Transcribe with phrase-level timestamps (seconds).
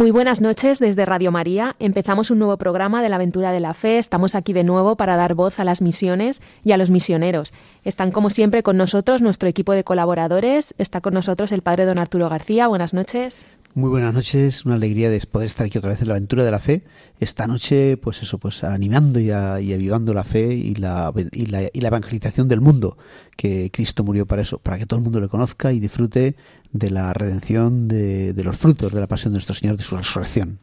[0.00, 1.76] Muy buenas noches desde Radio María.
[1.78, 3.98] Empezamos un nuevo programa de la aventura de la fe.
[3.98, 7.52] Estamos aquí de nuevo para dar voz a las misiones y a los misioneros.
[7.84, 10.74] Están como siempre con nosotros nuestro equipo de colaboradores.
[10.78, 12.66] Está con nosotros el padre don Arturo García.
[12.66, 13.44] Buenas noches.
[13.74, 16.50] Muy buenas noches, una alegría de poder estar aquí otra vez en la aventura de
[16.50, 16.82] la fe.
[17.20, 21.80] Esta noche, pues eso, pues animando y, avivando la fe y la, y la, y
[21.80, 22.96] la evangelización del mundo,
[23.36, 26.34] que Cristo murió para eso, para que todo el mundo le conozca y disfrute
[26.72, 29.96] de la redención de, de los frutos de la pasión de nuestro Señor, de su
[29.96, 30.58] resurrección.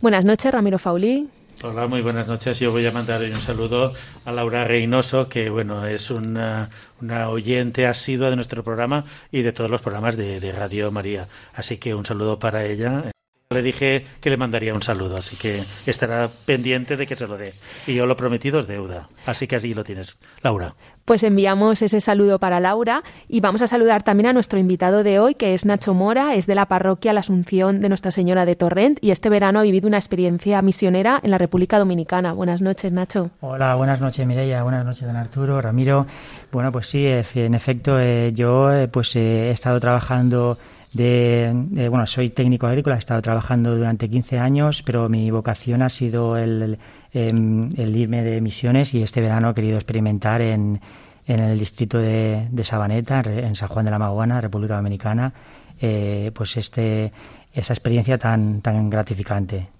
[0.00, 1.28] Buenas noches, Ramiro Faulí.
[1.62, 2.58] Hola, muy buenas noches.
[2.60, 3.92] Yo voy a mandar un saludo
[4.26, 6.68] a Laura Reynoso, que bueno, es una,
[7.00, 11.26] una oyente asidua de nuestro programa y de todos los programas de, de Radio María.
[11.54, 13.04] Así que un saludo para ella.
[13.54, 17.38] Le dije que le mandaría un saludo, así que estará pendiente de que se lo
[17.38, 17.54] dé.
[17.86, 19.08] Y yo lo prometido es deuda.
[19.26, 20.74] Así que así lo tienes, Laura.
[21.04, 25.20] Pues enviamos ese saludo para Laura y vamos a saludar también a nuestro invitado de
[25.20, 28.56] hoy, que es Nacho Mora, es de la parroquia La Asunción de Nuestra Señora de
[28.56, 32.32] Torrent y este verano ha vivido una experiencia misionera en la República Dominicana.
[32.32, 33.30] Buenas noches, Nacho.
[33.40, 34.64] Hola, buenas noches, Mireia.
[34.64, 36.06] Buenas noches, don Arturo, Ramiro.
[36.50, 40.58] Bueno, pues sí, en efecto, eh, yo eh, pues he estado trabajando
[40.94, 45.88] de, bueno, soy técnico agrícola, he estado trabajando durante 15 años, pero mi vocación ha
[45.88, 46.78] sido el,
[47.12, 50.80] em, el, irme de misiones y este verano he querido experimentar en,
[51.26, 55.32] en el distrito de, de, Sabaneta, en San Juan de la Maguana, República Dominicana,
[55.80, 57.12] eh, pues este,
[57.52, 59.73] esa experiencia tan, tan gratificante.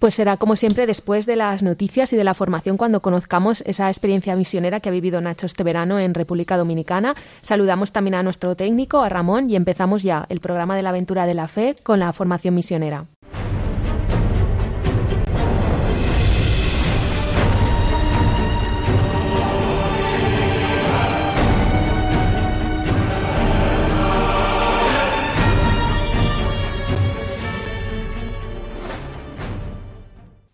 [0.00, 3.90] Pues será como siempre después de las noticias y de la formación cuando conozcamos esa
[3.90, 7.14] experiencia misionera que ha vivido Nacho este verano en República Dominicana.
[7.42, 11.26] Saludamos también a nuestro técnico, a Ramón, y empezamos ya el programa de la aventura
[11.26, 13.04] de la fe con la formación misionera.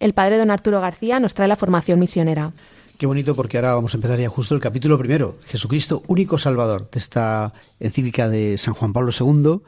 [0.00, 2.52] El padre don Arturo García nos trae la formación misionera.
[2.98, 6.88] Qué bonito porque ahora vamos a empezar ya justo el capítulo primero, Jesucristo, único Salvador,
[6.90, 9.60] de esta encíclica de San Juan Pablo II,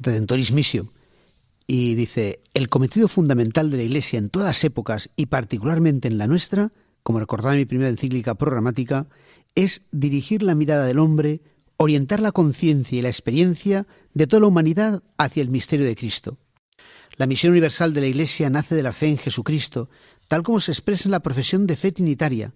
[0.00, 0.92] Redentoris Missio.
[1.66, 6.16] Y dice, el cometido fundamental de la Iglesia en todas las épocas y particularmente en
[6.16, 6.70] la nuestra,
[7.02, 9.08] como recordaba en mi primera encíclica programática,
[9.56, 11.40] es dirigir la mirada del hombre,
[11.78, 16.38] orientar la conciencia y la experiencia de toda la humanidad hacia el misterio de Cristo
[17.16, 19.88] la misión universal de la Iglesia nace de la fe en Jesucristo,
[20.28, 22.54] tal como se expresa en la profesión de fe trinitaria.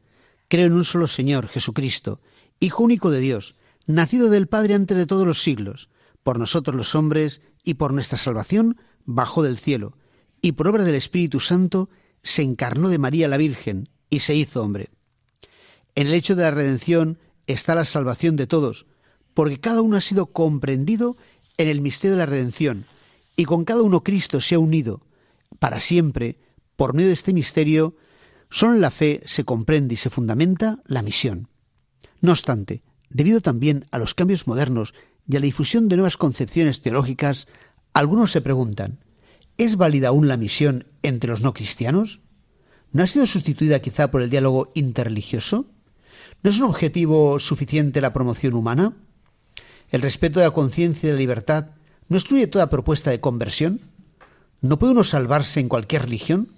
[0.49, 2.21] Creo en un solo Señor, Jesucristo,
[2.63, 3.55] Hijo único de Dios,
[3.87, 5.89] nacido del Padre antes de todos los siglos,
[6.23, 8.77] por nosotros los hombres y por nuestra salvación,
[9.07, 9.97] bajó del cielo,
[10.43, 11.89] y por obra del Espíritu Santo
[12.23, 14.91] se encarnó de María la Virgen y se hizo hombre.
[15.95, 18.87] En el hecho de la redención está la salvación de todos,
[19.33, 21.17] porque cada uno ha sido comprendido
[21.57, 22.85] en el misterio de la redención,
[23.41, 25.01] y con cada uno Cristo se ha unido
[25.59, 26.39] para siempre
[26.77, 27.97] por medio de este misterio,
[28.51, 31.49] solo en la fe se comprende y se fundamenta la misión.
[32.21, 34.93] No obstante, debido también a los cambios modernos
[35.27, 37.49] y a la difusión de nuevas concepciones teológicas,
[37.95, 39.03] algunos se preguntan,
[39.57, 42.21] ¿es válida aún la misión entre los no cristianos?
[42.93, 45.71] ¿No ha sido sustituida quizá por el diálogo interreligioso?
[46.43, 48.99] ¿No es un objetivo suficiente la promoción humana?
[49.89, 51.80] ¿El respeto de la conciencia y de la libertad
[52.11, 53.81] ¿No excluye toda propuesta de conversión?
[54.61, 56.49] ¿No puede uno salvarse en cualquier religión?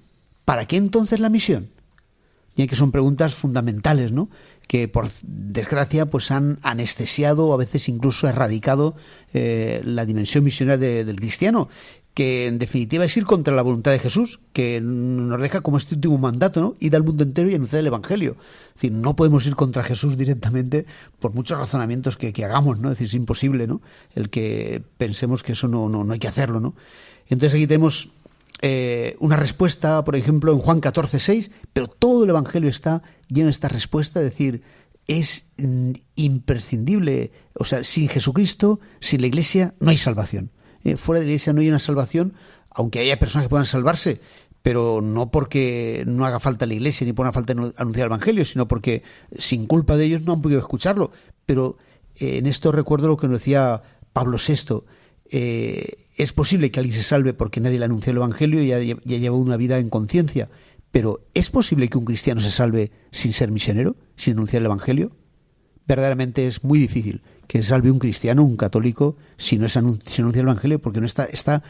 [0.47, 1.69] ¿Para qué entonces la misión?
[2.57, 4.31] Y que son preguntas fundamentales, ¿no?
[4.67, 8.97] Que por desgracia pues han anestesiado o a veces incluso erradicado
[9.35, 11.69] eh, la dimensión misionera del cristiano
[12.15, 15.95] que en definitiva es ir contra la voluntad de Jesús, que nos deja como este
[15.95, 16.77] último mandato, ¿no?
[16.79, 18.37] Ir al mundo entero y anunciar el Evangelio.
[18.69, 20.85] Es decir, no podemos ir contra Jesús directamente
[21.21, 22.89] por muchos razonamientos que, hagamos, ¿no?
[22.89, 23.81] Es decir, es imposible, ¿no?
[24.15, 26.75] El que pensemos que eso no, no, no hay que hacerlo, ¿no?
[27.29, 28.11] Entonces aquí tenemos
[28.61, 33.47] eh, una respuesta, por ejemplo, en Juan 14, 6, pero todo el Evangelio está lleno
[33.47, 34.63] de esta respuesta, es decir,
[35.07, 40.51] es mm, imprescindible, o sea, sin Jesucristo, sin la Iglesia, no hay salvación.
[40.85, 42.35] Eh, fuera de la iglesia no hay una salvación,
[42.71, 44.21] aunque haya personas que puedan salvarse,
[44.63, 48.45] pero no porque no haga falta la iglesia ni por una falta anunciar el evangelio,
[48.45, 49.03] sino porque
[49.37, 51.11] sin culpa de ellos no han podido escucharlo.
[51.47, 51.77] Pero
[52.17, 53.83] eh, en esto recuerdo lo que nos decía
[54.13, 54.83] Pablo VI.
[55.35, 58.79] Eh, es posible que alguien se salve porque nadie le anunció el evangelio y ya,
[58.79, 60.51] ya lleva una vida en conciencia.
[60.91, 65.13] Pero ¿es posible que un cristiano se salve sin ser misionero, sin anunciar el evangelio?
[65.87, 70.35] verdaderamente es muy difícil que salve un cristiano, un católico, si no, es anuncia el
[70.35, 71.63] Evangelio, porque no está, está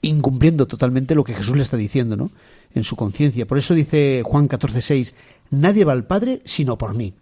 [0.00, 2.30] incumpliendo totalmente lo que Jesús le está diciendo, ¿no?
[2.72, 3.46] En su conciencia.
[3.46, 5.12] Por eso dice Juan 14:6,
[5.50, 7.12] nadie va al Padre sino por mí.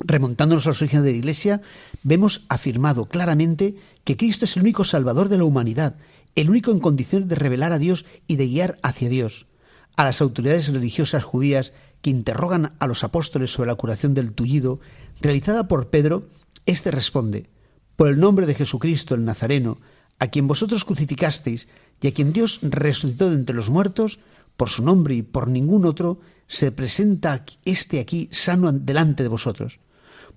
[0.00, 1.62] Remontándonos a los orígenes de la Iglesia,
[2.02, 5.98] vemos afirmado claramente que Cristo es el único Salvador de la humanidad,
[6.34, 9.46] el único en condiciones de revelar a Dios y de guiar hacia Dios.
[9.94, 11.72] A las autoridades religiosas judías
[12.02, 14.80] que interrogan a los apóstoles sobre la curación del tullido,
[15.20, 16.24] realizada por Pedro,
[16.66, 17.48] éste responde,
[17.96, 19.78] por el nombre de Jesucristo el Nazareno,
[20.18, 21.68] a quien vosotros crucificasteis
[22.00, 24.20] y a quien Dios resucitó de entre los muertos,
[24.56, 29.80] por su nombre y por ningún otro, se presenta este aquí sano delante de vosotros.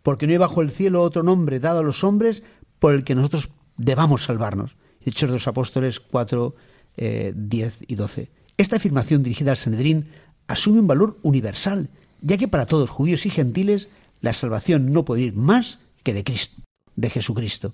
[0.02, 2.44] Porque no hay bajo el cielo otro nombre dado a los hombres
[2.80, 4.75] por el que nosotros debamos salvarnos.
[5.02, 6.56] Hechos de los Apóstoles 4,
[6.96, 8.31] 10 eh, y 12.
[8.58, 10.08] Esta afirmación dirigida al Sanedrín
[10.48, 11.90] asume un valor universal,
[12.22, 13.90] ya que para todos, judíos y gentiles,
[14.22, 16.61] la salvación no puede ir más que de Cristo,
[16.95, 17.73] de Jesucristo.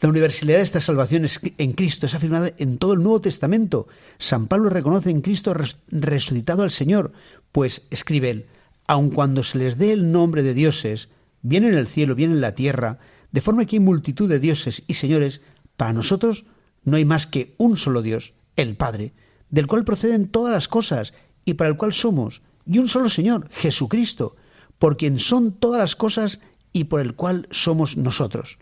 [0.00, 1.26] La universalidad de esta salvación
[1.58, 3.86] en Cristo es afirmada en todo el Nuevo Testamento.
[4.18, 5.54] San Pablo reconoce en Cristo
[5.88, 7.12] resucitado al Señor,
[7.52, 8.46] pues escribe él,
[8.86, 11.10] aun cuando se les dé el nombre de dioses,
[11.42, 12.98] bien en el cielo, bien en la tierra,
[13.30, 15.42] de forma que hay multitud de dioses y señores,
[15.76, 16.46] para nosotros
[16.82, 19.12] no hay más que un solo Dios, el Padre,
[19.50, 21.12] del cual proceden todas las cosas
[21.44, 24.36] y para el cual somos, y un solo Señor, Jesucristo,
[24.78, 26.40] por quien son todas las cosas
[26.72, 28.58] y por el cual somos nosotros.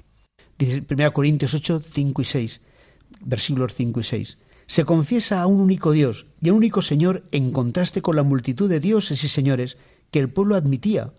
[0.59, 2.61] Dice 1 Corintios 8, 5 y 6,
[3.21, 4.39] versículos 5 y 6.
[4.67, 8.23] Se confiesa a un único Dios y a un único Señor en contraste con la
[8.23, 9.79] multitud de dioses y señores
[10.11, 11.13] que el pueblo admitía.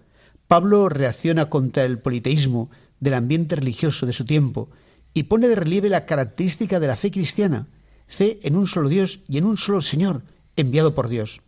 [0.48, 2.70] Pablo reacciona contra el politeísmo
[3.00, 4.70] del ambiente religioso de su tiempo
[5.14, 7.68] y pone de relieve la característica de la fe cristiana,
[8.08, 10.24] fe en un solo Dios y en un solo Señor,
[10.56, 11.42] enviado por Dios.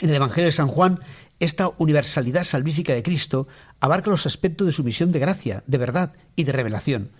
[0.00, 1.00] En el Evangelio de San Juan,
[1.40, 3.48] esta universalidad salvífica de Cristo
[3.80, 7.10] abarca los aspectos de su misión de gracia, de verdad y de revelación.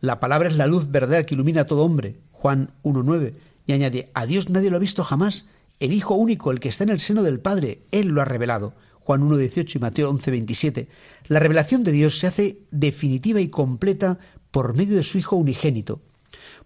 [0.00, 3.34] La palabra es la luz verdadera que ilumina a todo hombre, Juan 1.9,
[3.66, 5.46] y añade, a Dios nadie lo ha visto jamás,
[5.80, 8.74] el Hijo único, el que está en el seno del Padre, Él lo ha revelado.
[9.00, 10.88] Juan 1.18 y Mateo 11.27.
[11.28, 14.18] La revelación de Dios se hace definitiva y completa
[14.50, 16.00] por medio de su Hijo unigénito.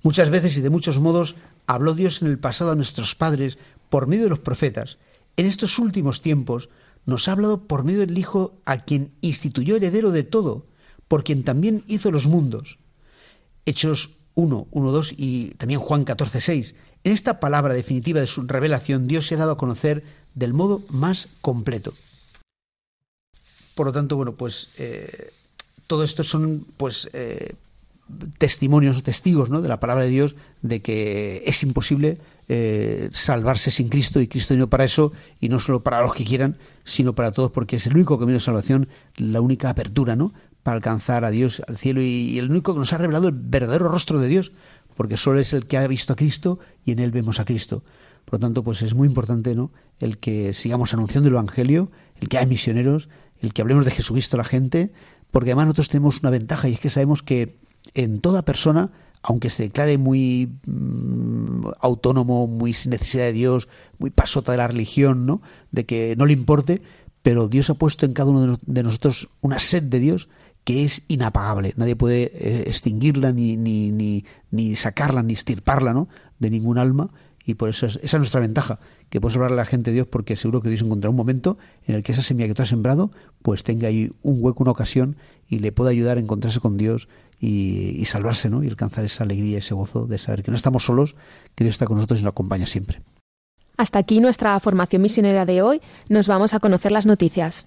[0.02, 3.58] Muchas veces y de muchos modos habló Dios en el pasado a nuestros padres
[3.88, 4.98] por medio de los profetas.
[5.36, 6.68] En estos últimos tiempos
[7.04, 10.66] nos ha hablado por medio del Hijo a quien instituyó heredero de todo,
[11.08, 12.78] por quien también hizo los mundos.
[13.66, 16.74] Hechos 1, 1, 2 y también Juan 14, 6.
[17.04, 20.04] En esta palabra definitiva de su revelación, Dios se ha dado a conocer
[20.34, 21.94] del modo más completo.
[23.74, 25.32] Por lo tanto, bueno, pues eh,
[25.86, 27.54] todo esto son pues eh,
[28.38, 29.62] testimonios o testigos ¿no?
[29.62, 32.18] de la palabra de Dios de que es imposible
[32.54, 36.22] eh, salvarse sin Cristo y Cristo vino para eso y no solo para los que
[36.22, 40.34] quieran, sino para todos porque es el único camino de salvación, la única apertura ¿no?
[40.62, 43.88] para alcanzar a Dios, al cielo y, el único que nos ha revelado el verdadero
[43.88, 44.52] rostro de Dios,
[44.98, 47.84] porque solo es el que ha visto a Cristo y en él vemos a Cristo.
[48.26, 49.72] Por lo tanto, pues es muy importante ¿no?
[49.98, 51.90] el que sigamos anunciando el Evangelio,
[52.20, 53.08] el que hay misioneros,
[53.40, 54.92] el que hablemos de Jesucristo a la gente,
[55.30, 57.56] porque además nosotros tenemos una ventaja y es que sabemos que
[57.94, 58.92] en toda persona,
[59.22, 64.68] aunque se declare muy mm, autónomo, muy sin necesidad de Dios, muy pasota de la
[64.68, 65.42] religión, ¿no?
[65.70, 66.82] De que no le importe,
[67.22, 70.28] pero Dios ha puesto en cada uno de nosotros una sed de Dios
[70.64, 71.72] que es inapagable.
[71.76, 76.08] Nadie puede eh, extinguirla, ni, ni, ni, ni sacarla, ni estirparla, ¿no?
[76.38, 77.10] De ningún alma.
[77.44, 78.78] Y por eso esa es nuestra ventaja,
[79.12, 81.58] que puedes hablar a la gente de Dios porque seguro que Dios encontrará un momento
[81.84, 83.10] en el que esa semilla que tú has sembrado,
[83.42, 85.18] pues tenga ahí un hueco, una ocasión
[85.50, 88.64] y le pueda ayudar a encontrarse con Dios y, salvarse, ¿no?
[88.64, 91.14] Y alcanzar esa alegría, ese gozo de saber que no estamos solos,
[91.54, 93.02] que Dios está con nosotros y nos acompaña siempre.
[93.76, 95.82] Hasta aquí nuestra formación misionera de hoy.
[96.08, 97.66] Nos vamos a conocer las noticias.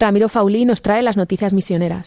[0.00, 2.06] Ramiro Faulí nos trae las noticias misioneras.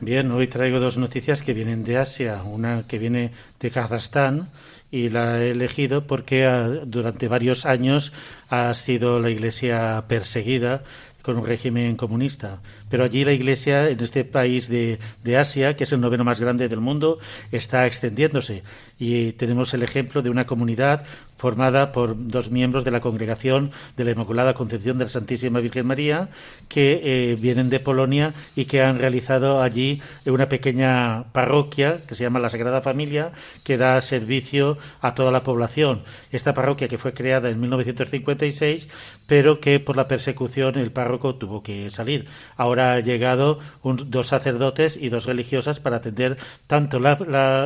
[0.00, 4.48] Bien, hoy traigo dos noticias que vienen de Asia, una que viene de Kazajstán
[4.90, 8.14] y la he elegido porque ah, durante varios años
[8.48, 10.84] ha sido la Iglesia perseguida
[11.20, 12.62] con un régimen comunista.
[12.88, 16.40] Pero allí la Iglesia, en este país de, de Asia, que es el noveno más
[16.40, 17.18] grande del mundo,
[17.52, 18.62] está extendiéndose.
[18.98, 21.04] Y tenemos el ejemplo de una comunidad
[21.38, 25.86] formada por dos miembros de la congregación de la Inmaculada Concepción de la Santísima Virgen
[25.86, 26.28] María,
[26.68, 32.24] que eh, vienen de Polonia y que han realizado allí una pequeña parroquia que se
[32.24, 33.32] llama la Sagrada Familia,
[33.64, 36.02] que da servicio a toda la población.
[36.32, 38.88] Esta parroquia que fue creada en 1956,
[39.26, 42.26] pero que por la persecución el párroco tuvo que salir.
[42.56, 47.16] Ahora ha llegado dos sacerdotes y dos religiosas para atender tanto la,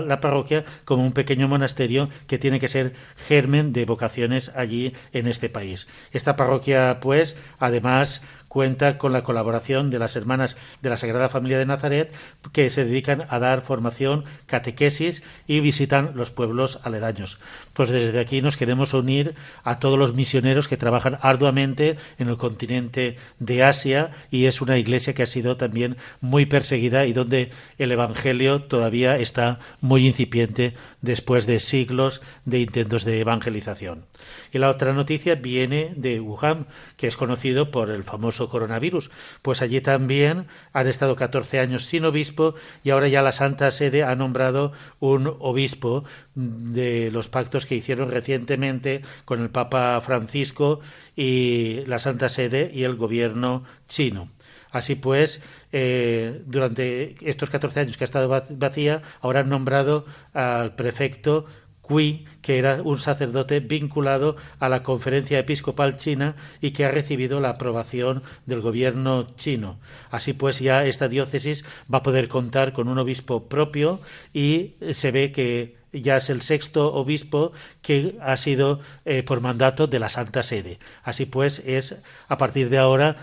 [0.07, 5.29] la parroquia como un pequeño monasterio que tiene que ser germen de vocaciones allí en
[5.29, 5.87] este país.
[6.11, 11.59] Esta parroquia, pues, además cuenta con la colaboración de las hermanas de la Sagrada Familia
[11.59, 12.15] de Nazaret
[12.53, 17.39] que se dedican a dar formación, catequesis y visitan los pueblos aledaños.
[17.73, 22.37] Pues desde aquí nos queremos unir a todos los misioneros que trabajan arduamente en el
[22.37, 27.53] continente de Asia y es una iglesia que ha sido también muy perseguida y donde
[27.79, 34.05] el Evangelio todavía está muy incipiente después de siglos de intentos de evangelización.
[34.53, 39.11] Y la otra noticia viene de Wuhan, que es conocido por el famoso coronavirus.
[39.43, 44.03] Pues allí también han estado 14 años sin obispo y ahora ya la Santa Sede
[44.03, 50.81] ha nombrado un obispo de los pactos que hicieron recientemente con el Papa Francisco
[51.17, 54.29] y la Santa Sede y el gobierno chino.
[54.73, 60.75] Así pues, eh, durante estos 14 años que ha estado vacía, ahora han nombrado al
[60.75, 61.45] prefecto
[61.83, 67.41] Cui, que era un sacerdote vinculado a la Conferencia Episcopal China y que ha recibido
[67.41, 69.79] la aprobación del gobierno chino.
[70.11, 74.01] Así pues, ya esta diócesis va a poder contar con un obispo propio
[74.33, 79.87] y se ve que ya es el sexto obispo que ha sido eh, por mandato
[79.87, 80.79] de la Santa Sede.
[81.03, 81.97] Así pues, es
[82.29, 83.17] a partir de ahora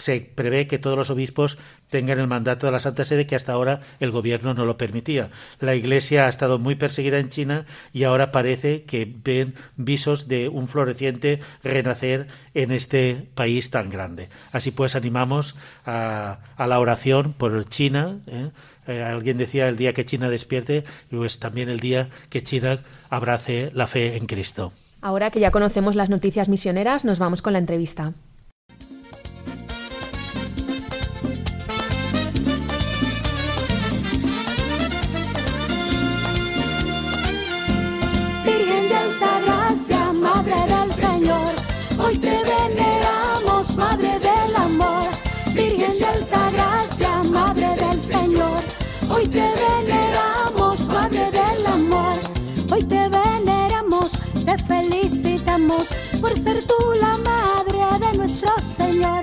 [0.00, 1.58] se prevé que todos los obispos
[1.90, 5.30] tengan el mandato de la Santa Sede que hasta ahora el gobierno no lo permitía.
[5.60, 10.48] La Iglesia ha estado muy perseguida en China y ahora parece que ven visos de
[10.48, 14.28] un floreciente renacer en este país tan grande.
[14.52, 18.18] Así pues animamos a, la oración por China.
[18.26, 18.50] ¿eh?
[18.86, 23.70] Eh, alguien decía el día que China despierte, pues también el día que China abrace
[23.74, 24.72] la fe en Cristo.
[25.02, 28.12] Ahora que ya conocemos las noticias misioneras, nos vamos con la entrevista.
[56.20, 59.22] Por ser tú la madre de nuestro Señor.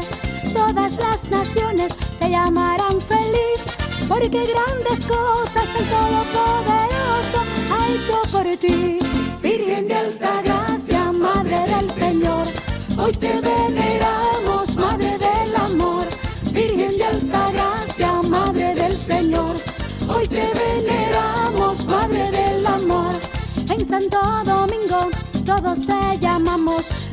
[0.53, 3.61] Todas las naciones te llamarán feliz,
[4.07, 7.39] porque grandes cosas el Todopoderoso
[7.71, 8.99] ha hecho por ti.
[9.41, 12.45] Virgen de alta gracia, Madre del Señor,
[12.97, 16.05] hoy te veneramos, Madre del Amor.
[16.51, 19.55] Virgen de alta gracia, Madre del Señor,
[20.09, 23.13] hoy te veneramos, Madre del Amor.
[23.69, 25.09] En Santo Domingo
[25.45, 25.96] todos te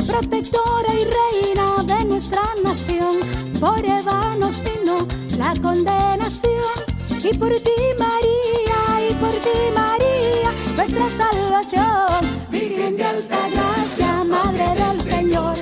[0.06, 3.20] protectora y reina de nuestra nación.
[3.60, 5.06] Por Eva nos vino
[5.38, 6.74] la condenación
[7.22, 12.50] y por ti María, y por ti María, nuestra salvación.
[12.50, 15.56] Virgen de alta gracia, Madre del Señor,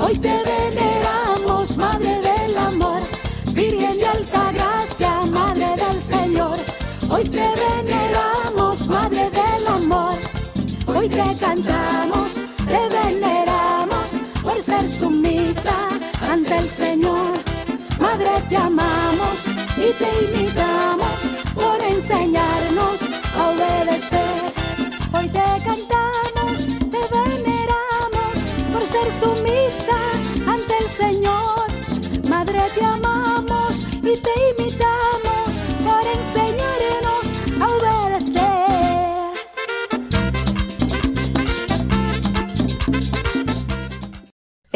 [0.00, 3.00] hoy te veneramos, Madre del amor.
[3.52, 6.58] Virgen de alta gracia, Madre del Señor,
[7.08, 10.14] hoy te veneramos, Madre del amor.
[10.88, 12.25] Hoy te cantamos,
[14.88, 15.76] sumisa
[16.20, 17.32] ante el Señor.
[17.98, 19.38] Madre, te amamos
[19.76, 21.16] y te imitamos
[21.54, 23.00] por enseñarnos
[23.36, 24.52] a obedecer.
[25.12, 25.85] Hoy te cantamos,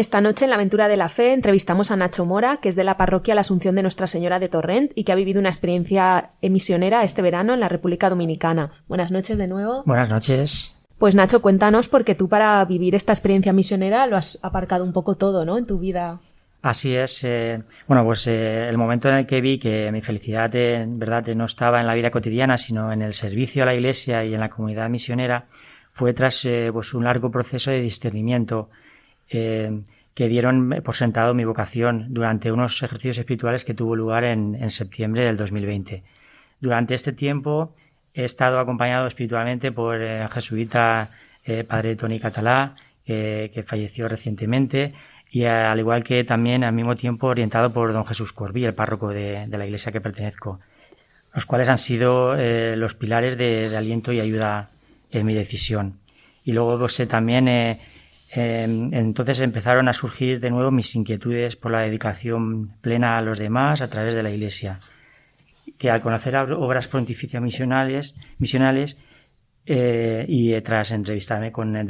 [0.00, 2.85] Esta noche en la aventura de la fe entrevistamos a Nacho Mora, que es de
[2.85, 6.30] la parroquia La Asunción de Nuestra Señora de Torrent y que ha vivido una experiencia
[6.40, 8.71] misionera este verano en la República Dominicana.
[8.88, 9.83] Buenas noches de nuevo.
[9.85, 10.75] Buenas noches.
[10.97, 15.16] Pues Nacho, cuéntanos porque tú para vivir esta experiencia misionera lo has aparcado un poco
[15.16, 15.59] todo, ¿no?
[15.59, 16.19] En tu vida.
[16.62, 17.23] Así es.
[17.25, 21.26] Eh, bueno, pues eh, el momento en el que vi que mi felicidad en verdad
[21.35, 24.40] no estaba en la vida cotidiana, sino en el servicio a la Iglesia y en
[24.40, 25.45] la comunidad misionera,
[25.92, 28.71] fue tras eh, pues un largo proceso de discernimiento
[29.30, 29.83] eh,
[30.14, 34.71] que dieron por sentado mi vocación durante unos ejercicios espirituales que tuvo lugar en, en
[34.71, 36.02] septiembre del 2020.
[36.61, 37.75] Durante este tiempo
[38.14, 41.09] he estado acompañado espiritualmente por el jesuita
[41.47, 42.76] eh, padre Tony Catalá,
[43.07, 44.95] que falleció recientemente,
[45.31, 49.09] y al igual que también al mismo tiempo orientado por don Jesús Corbí, el párroco
[49.09, 50.61] de, la iglesia que pertenezco,
[51.33, 54.71] los cuales han sido eh, los pilares de, aliento y ayuda
[55.12, 55.99] en mi decisión.
[56.45, 57.49] Y luego pues, eh, también
[58.33, 63.39] em, entonces empezaron a surgir de nuevo mis inquietudes por la dedicación plena a los
[63.39, 64.79] demás a través de la iglesia
[65.81, 68.99] que al conocer obras pontificias misionales,
[69.65, 71.87] eh, y tras entrevistarme con el,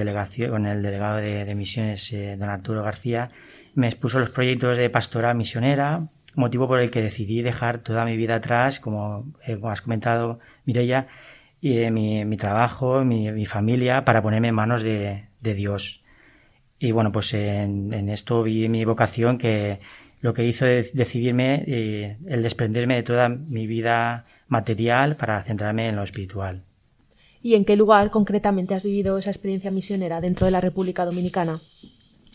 [0.49, 3.31] con el delegado de, misiones, eh, don Arturo García,
[3.75, 6.07] me expuso los proyectos de pastoral misionera,
[6.37, 11.09] motivo por el que decidí dejar toda mi vida atrás, como, eh, has comentado, Mireya,
[11.61, 16.05] y mi, trabajo, mi, familia, para ponerme en manos de, Dios.
[16.81, 19.79] Y bueno, pues en, en, esto vi mi vocación que
[20.21, 25.97] lo que hizo decidirme eh, el desprenderme de toda mi vida material para centrarme en
[25.97, 26.63] lo espiritual.
[27.43, 31.59] ¿Y en qué lugar concretamente has vivido esa experiencia misionera dentro de la República Dominicana?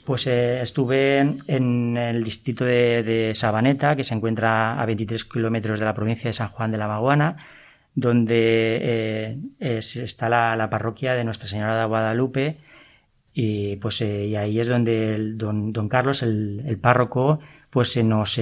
[0.04, 5.86] Pues eh, estuve en el distrito de, Sabaneta, que se encuentra a 23 kilómetros de
[5.86, 7.38] la provincia de San Juan de la Maguana,
[7.94, 12.58] donde eh, está la, parroquia de Nuestra Señora de Guadalupe,
[13.36, 17.40] y pues y ahí es donde don, don Carlos, el, el párroco,
[17.70, 18.40] pues nos,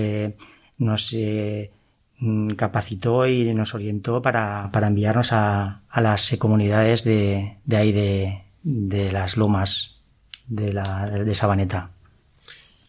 [0.77, 1.17] nos
[2.19, 9.99] mm, capacitó y nos orientó para, enviarnos a, las comunidades de, ahí de, las lomas
[10.47, 11.89] de, la, de Sabaneta.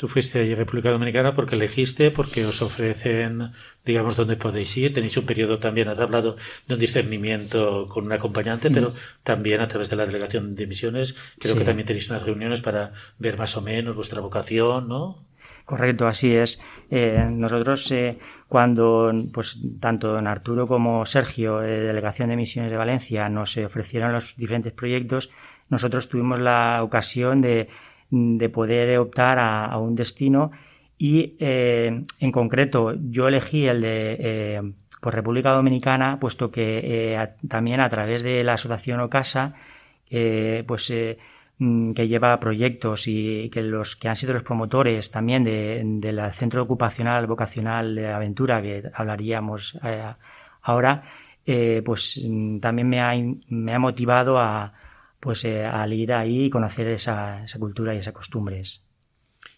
[0.04, 3.52] Tú fuiste a República Dominicana porque elegiste, porque os ofrecen,
[3.86, 4.92] digamos, dónde podéis ir.
[4.92, 6.36] Tenéis un periodo también, has hablado
[6.68, 11.16] de un discernimiento con un acompañante, pero también a través de la delegación de misiones.
[11.38, 15.24] Creo que también tenéis unas reuniones para ver más o menos vuestra vocación, ¿no?
[15.64, 16.60] Correcto, así es.
[16.90, 22.76] Eh, nosotros eh, cuando pues tanto don Arturo como Sergio, de Delegación de Misiones de
[22.76, 25.30] Valencia, nos ofrecieron los diferentes proyectos,
[25.70, 27.70] nosotros tuvimos la ocasión de,
[28.10, 30.50] de poder optar a, un destino
[30.98, 37.90] y eh, en concreto yo elegí el de por República Dominicana, puesto que también a
[37.90, 39.54] través de la Asociación Ocasa,
[40.66, 40.90] pues
[41.58, 46.62] Mm, que lleva proyectos y que los que han sido los promotores también del Centro
[46.62, 50.02] Ocupacional Vocacional de Aventura, que hablaríamos eh,
[50.62, 51.04] ahora,
[51.46, 53.12] eh, pues mm, también me ha,
[53.48, 54.72] me ha motivado a,
[55.24, 58.82] pues, eh, al ir ahí y conocer esa, esa cultura y esas costumbres.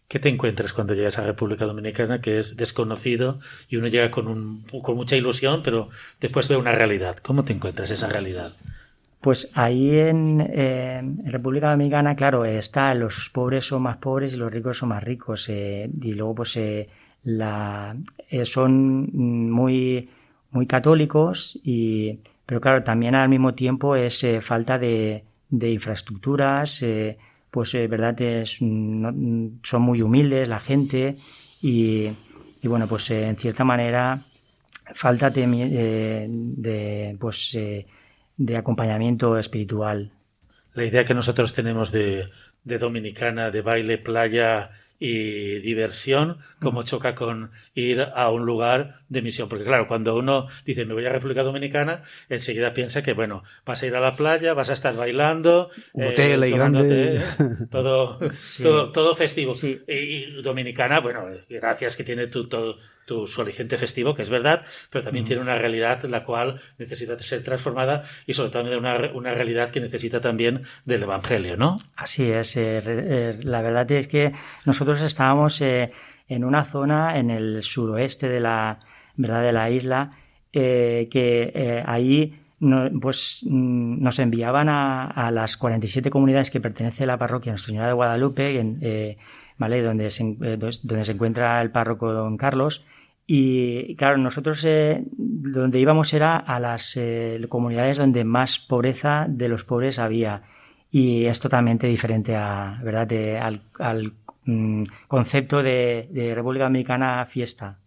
[0.06, 4.28] ¿Qué te encuentras cuando llegas a República Dominicana que es desconocido y uno llega con,
[4.28, 5.88] un, con mucha ilusión, pero
[6.20, 7.16] después ve una realidad?
[7.16, 8.52] ¿Cómo te encuentras esa realidad?
[9.20, 14.52] Pues ahí eh, en, República Dominicana, claro, está los pobres son más pobres y los
[14.52, 15.48] ricos son más ricos.
[15.48, 16.88] Eh, y luego, pues, eh,
[17.24, 17.96] la,
[18.44, 19.10] son
[19.50, 20.08] muy,
[20.52, 26.84] muy católicos, y, pero claro, también al mismo tiempo es falta de, de infraestructuras,
[27.50, 31.16] pues, verdad, es, son muy humildes la gente
[31.62, 32.08] y,
[32.62, 34.20] y bueno, pues, en cierta manera,
[34.94, 37.58] falta de, de pues,
[38.36, 40.10] de acompañamiento espiritual.
[40.74, 42.28] La idea que nosotros tenemos de,
[42.64, 49.22] de Dominicana, de baile, playa y diversión, como choca con ir a un lugar de
[49.22, 49.48] misión.
[49.48, 53.82] Porque claro, cuando uno dice me voy a República Dominicana, enseguida piensa que, bueno, vas
[53.82, 57.20] a ir a la playa, vas a estar bailando, un hotel eh, grande.
[57.70, 58.18] todo,
[58.62, 59.52] todo, todo festivo.
[59.62, 64.64] Y, Dominicana, bueno, gracias que tiene tu, todo, tu, su aliciente festivo, que es verdad,
[64.90, 69.32] pero también tiene una realidad la cual necesita ser transformada y sobre todo una, una
[69.32, 71.78] realidad que necesita también del Evangelio, ¿no?
[71.96, 72.56] Así es.
[72.56, 74.32] Eh, eh, la verdad es que
[74.66, 75.92] nosotros estábamos eh,
[76.28, 78.80] en una zona en el suroeste de la,
[79.16, 79.42] ¿verdad?
[79.42, 80.10] de la isla
[80.52, 82.34] que ahí
[83.02, 87.68] pues mm, nos enviaban a, a, las 47 comunidades que pertenece a la parroquia Nuestra
[87.68, 89.14] Señora de Guadalupe,
[89.58, 89.82] ¿vale?
[89.82, 92.86] donde, se, donde se encuentra el párroco don Carlos,
[93.26, 99.48] y claro, nosotros eh, donde íbamos era a las eh, comunidades donde más pobreza de
[99.48, 100.42] los pobres había.
[100.92, 103.10] Y es totalmente diferente a, ¿verdad?
[103.80, 104.12] al,
[104.44, 107.78] mm, concepto de, República Dominicana fiesta.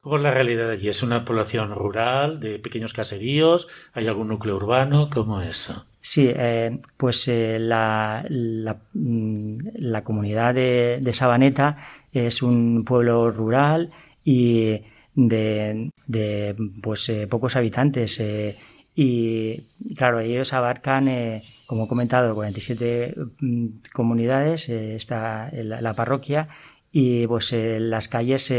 [0.00, 0.88] ¿Cómo es la realidad allí?
[0.88, 3.68] ¿Es una población rural, de pequeños caseríos?
[3.92, 5.10] ¿Hay algún núcleo urbano?
[5.12, 5.74] ¿Cómo es?
[6.00, 11.76] Sí, eh, pues la, la, mm, la, comunidad de, de Sabaneta
[12.12, 13.90] es un pueblo rural
[14.30, 18.56] y de, pues eh, pocos habitantes eh,
[18.94, 19.60] y
[19.96, 26.48] claro, ellos abarcan, eh, como he comentado, 47 mm, comunidades, está la, parroquia
[26.92, 28.52] y pues las calles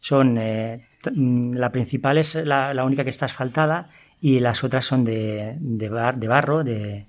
[0.00, 3.88] son, mm, la principal es la, única que está asfaltada
[4.20, 7.06] y las otras son de, de, de barro, de,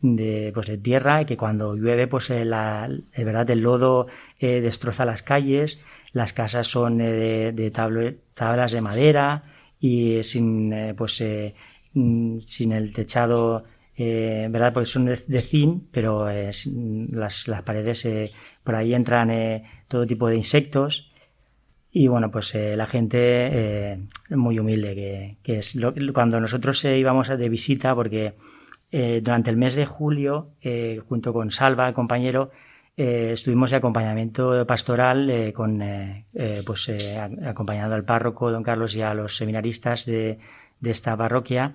[0.00, 4.06] de, pues de tierra y que cuando llueve pues la, verdad el lodo
[4.40, 5.80] destroza las calles
[6.12, 9.44] las casas son de, de tablas de madera
[9.78, 11.22] y sin pues
[11.92, 13.64] Mm, sin el techado,
[13.96, 14.72] eh, ¿verdad?
[14.72, 16.50] Porque son de, zinc, pero eh,
[17.10, 18.30] las, las, paredes, eh,
[18.62, 21.10] por ahí entran eh, todo tipo de insectos.
[21.92, 23.98] Y bueno, pues la gente
[24.30, 25.76] muy humilde, que, que es
[26.14, 28.34] cuando nosotros íbamos de visita, porque
[28.92, 30.48] durante el mes de julio,
[31.08, 32.50] junto con Salva, compañero,
[32.96, 35.82] estuvimos de acompañamiento pastoral con
[36.66, 36.90] pues
[37.44, 40.38] acompañando al párroco don Carlos y a los seminaristas de,
[40.80, 41.74] de esta parroquia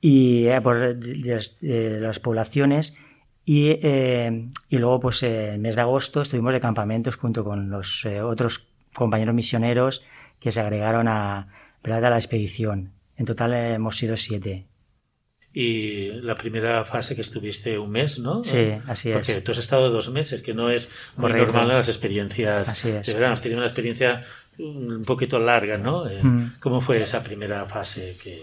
[0.00, 2.96] y eh, de, las poblaciones
[3.44, 7.70] y, eh, y luego pues eh, el mes de agosto estuvimos de campamentos junto con
[7.70, 10.02] los otros compañeros misioneros
[10.40, 11.48] que se agregaron a,
[11.82, 12.92] a la expedición.
[13.16, 14.67] En total hemos sido siete.
[15.52, 18.44] Y la primera fase que estuviste un mes, ¿no?
[18.44, 19.14] Sí, así es.
[19.14, 22.90] Porque tú has estado dos meses, que no es muy normal en las experiencias así
[22.90, 23.06] es.
[23.06, 23.34] de verano.
[23.34, 24.22] Has tenido una experiencia
[24.58, 26.08] un poquito larga, ¿no?
[26.08, 26.54] Eh, mm.
[26.60, 28.42] ¿Cómo fue esa primera fase que,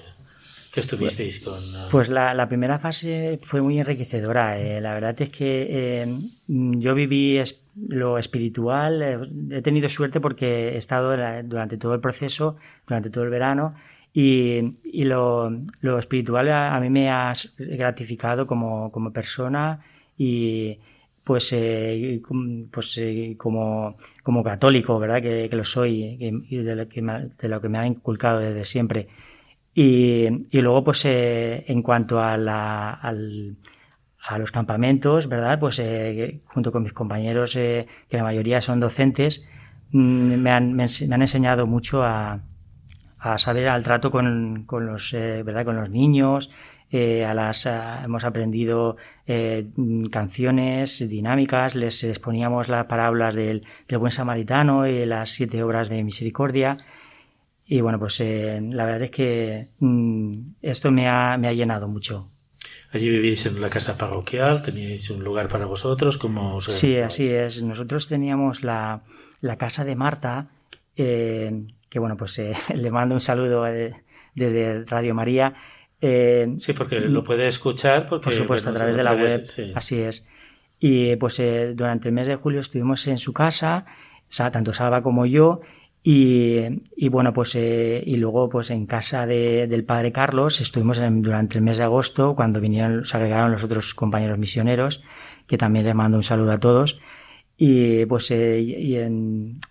[0.71, 1.59] que estuvisteis con...?
[1.59, 1.89] Uh?
[1.91, 4.59] Pues la, la, primera fase fue muy enriquecedora.
[4.59, 4.81] Eh.
[4.81, 7.41] La verdad es que eh, yo viví
[7.89, 9.29] lo espiritual.
[9.51, 13.75] he tenido suerte porque he estado durante todo el proceso, durante todo el verano,
[14.15, 15.51] y, y lo,
[15.81, 19.81] lo, espiritual a, mí me ha gratificado como, como persona
[20.17, 20.79] y
[21.23, 22.21] pues, eh,
[22.71, 25.21] pues eh, como, como católico, ¿verdad?
[25.21, 26.17] Que, que lo soy
[26.49, 29.09] y de lo que, me, de lo que me ha inculcado desde siempre.
[29.77, 33.57] Y, y luego, pues eh, en cuanto a, la, al,
[34.25, 35.59] a los campamentos, ¿verdad?
[35.59, 39.45] Pues eh, junto con mis compañeros, eh, que la mayoría son docentes,
[39.91, 42.39] mm, me han, me, han enseñado mucho a,
[43.25, 45.65] a saber al trato con, con los, eh, ¿verdad?
[45.65, 46.51] Con los niños,
[46.91, 49.67] eh, a las, hemos aprendido eh,
[50.11, 56.77] canciones dinámicas, les exponíamos las parábolas del, buen samaritano y las siete obras de misericordia.
[57.65, 61.87] Y bueno, pues eh, la verdad es que mm, esto me ha, me ha llenado
[61.87, 62.29] mucho.
[62.91, 67.61] Allí vivís en la casa parroquial, teníais un lugar para vosotros, como Sí, así es.
[67.63, 69.01] Nosotros teníamos la,
[69.41, 70.47] la casa de Marta,
[71.89, 72.41] que bueno, pues
[72.75, 73.63] le mando un saludo
[74.33, 75.55] desde Radio María
[76.01, 78.07] eh, sí, porque lo puede escuchar.
[78.07, 79.41] Porque, por supuesto, a través de la web.
[79.75, 80.27] Así es.
[80.79, 83.85] Y pues eh, durante el mes de julio estuvimos en su casa,
[84.51, 85.61] tanto Salva como yo,
[86.03, 86.57] y,
[86.95, 91.57] y bueno, pues eh, y luego pues en casa de, del padre Carlos estuvimos durante
[91.57, 95.01] el mes de agosto cuando vinieron, se agregaron los otros compañeros misioneros,
[95.47, 96.99] que también les mando un saludo a todos.
[97.57, 99.09] Y pues eh,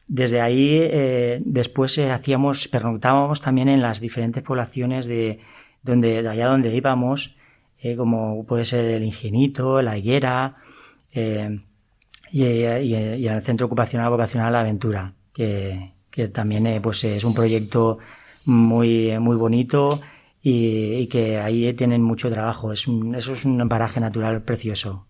[0.08, 5.40] desde ahí eh, después hacíamos, pernoctábamos también en las diferentes poblaciones de,
[5.84, 7.36] donde, allá donde íbamos,
[7.78, 10.56] eh, como puede ser el Ingenito, la Higuera,
[11.12, 11.60] eh,
[12.32, 17.34] y, y, el Centro Ocupacional Vocacional La Aventura, que, que también eh, pues es un
[17.34, 17.98] proyecto
[18.46, 20.00] muy, muy bonito
[20.42, 22.72] y, y, que ahí tienen mucho trabajo.
[22.72, 25.06] Es un, eso es un paraje natural precioso.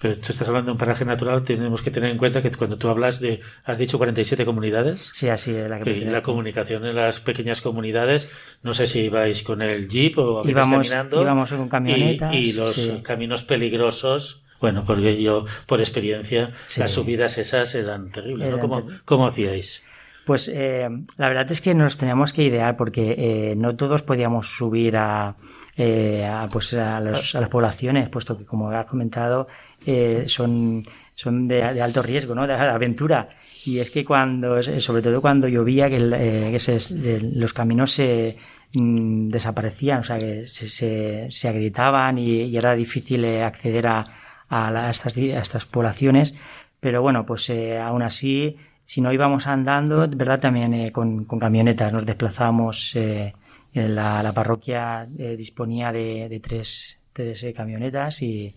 [0.00, 2.78] Pero tú estás hablando de un paraje natural, tenemos que tener en cuenta que cuando
[2.78, 5.10] tú hablas de, has dicho 47 comunidades.
[5.12, 5.68] Sí, así es.
[5.68, 8.28] La, que la comunicación en las pequeñas comunidades,
[8.62, 11.20] no sé si ibais con el jeep o íbamos, caminando.
[11.20, 12.32] Íbamos con camionetas.
[12.32, 18.60] Y, los caminos peligrosos, bueno, porque yo, por experiencia, las subidas esas eran terribles, ¿no?
[18.60, 19.84] ¿Cómo, ¿Cómo, hacíais?
[20.26, 24.48] Pues eh, la verdad es que nos teníamos que idear porque eh, no todos podíamos
[24.48, 25.36] subir a,
[25.76, 29.48] eh, a, pues a, los, a las poblaciones, puesto que, como has comentado,
[29.90, 32.46] eh, son, son de, alto riesgo, ¿no?
[32.46, 33.30] De aventura.
[33.64, 38.36] Y es que cuando, sobre todo cuando llovía, que, eh, que se, los caminos se
[38.74, 44.04] mm, desaparecían, o sea, que se, se, agrietaban y, era difícil eh, acceder a,
[44.50, 46.38] a, estas, a estas poblaciones.
[46.80, 50.40] Pero bueno, pues eh, aún así, si no íbamos andando, ¿verdad?
[50.40, 52.94] También eh, con, con, camionetas nos desplazábamos.
[52.96, 53.32] Eh,
[53.72, 58.54] la, la parroquia disponía de, de tres, tres camionetas y,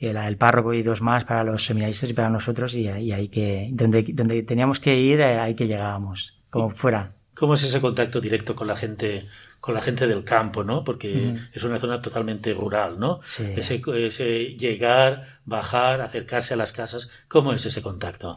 [0.00, 3.68] el, párroco y dos más para los seminaristas y para nosotros y, y ahí que
[3.72, 7.12] donde donde teníamos que ir eh, ahí que llegábamos como fuera.
[7.34, 9.24] cómo es ese contacto directo con la gente
[9.60, 13.46] con la gente del campo no porque es una zona totalmente rural no sí.
[13.56, 18.36] ese, ese, llegar bajar acercarse a las casas cómo es ese contacto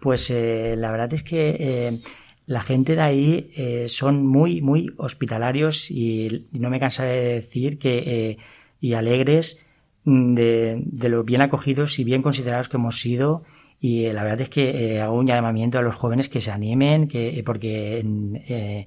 [0.00, 2.00] pues eh, la verdad es que eh,
[2.46, 7.78] la gente de ahí eh, son muy, muy hospitalarios y, no me cansaré de decir
[7.78, 8.38] que,
[8.80, 9.64] y alegres
[10.04, 13.44] de, de, lo bien acogidos y bien considerados que hemos sido.
[13.80, 17.08] Y eh, la verdad es que hago un llamamiento a los jóvenes que se animen,
[17.08, 18.86] que, porque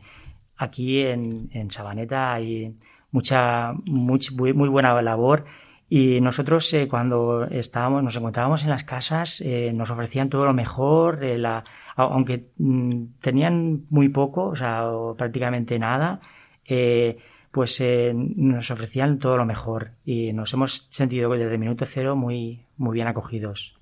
[0.58, 2.76] aquí en, en, Sabaneta hay
[3.12, 4.20] mucha, muy,
[4.54, 5.46] muy buena labor
[5.90, 11.64] y nosotros cuando estábamos, nos encontrábamos en las casas, nos ofrecían todo lo mejor, la,
[11.96, 14.86] aunque mm, tenían muy poco, o sea,
[15.18, 16.20] prácticamente nada,
[16.66, 17.18] eh,
[17.54, 22.16] pues eh, nos ofrecían todo lo mejor y nos hemos sentido desde el minuto cero
[22.16, 23.76] muy, muy bien acogidos.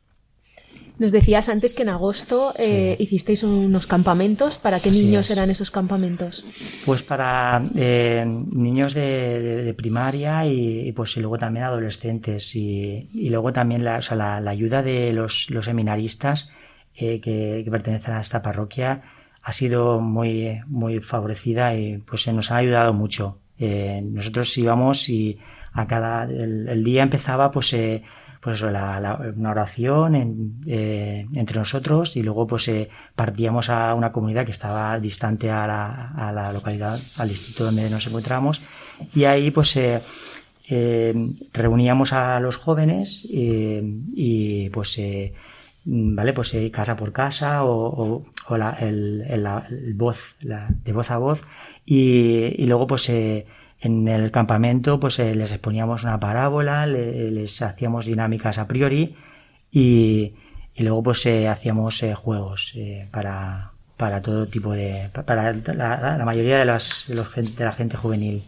[0.99, 4.57] Nos decías antes que en agosto eh, hicisteis unos campamentos.
[4.57, 6.45] ¿Para qué niños eran esos campamentos?
[6.85, 14.01] Pues para niños de, primaria y, pues luego también adolescentes y, luego también la,
[14.47, 16.51] ayuda de los, los seminaristas
[16.93, 19.01] que, pertenecen a esta parroquia
[19.41, 23.40] ha sido muy, muy favorecida y pues nos ha ayudado mucho.
[23.63, 25.37] Eh, nosotros íbamos y
[25.73, 28.01] a cada el, día empezaba pues eh,
[28.41, 32.71] pues una oración eh, entre nosotros y luego pues
[33.15, 37.87] partíamos a una comunidad que estaba distante a la, a la localidad al distrito donde
[37.87, 38.63] nos encontramos
[39.13, 39.79] y ahí pues
[41.53, 44.97] reuníamos a los jóvenes y pues
[45.85, 46.33] ¿vale?
[46.33, 51.17] Pues eh, casa por casa o, o, la, el, el, voz, la, de voz a
[51.17, 51.41] voz
[51.85, 53.45] y, y luego pues eh,
[53.79, 59.15] en el campamento pues eh, les exponíamos una parábola, les hacíamos dinámicas a priori
[59.71, 60.33] y,
[60.73, 62.77] y luego pues hacíamos juegos
[63.11, 67.71] para, para todo tipo de, para la, la mayoría de, las, de, los, de la
[67.71, 68.43] gente juvenil.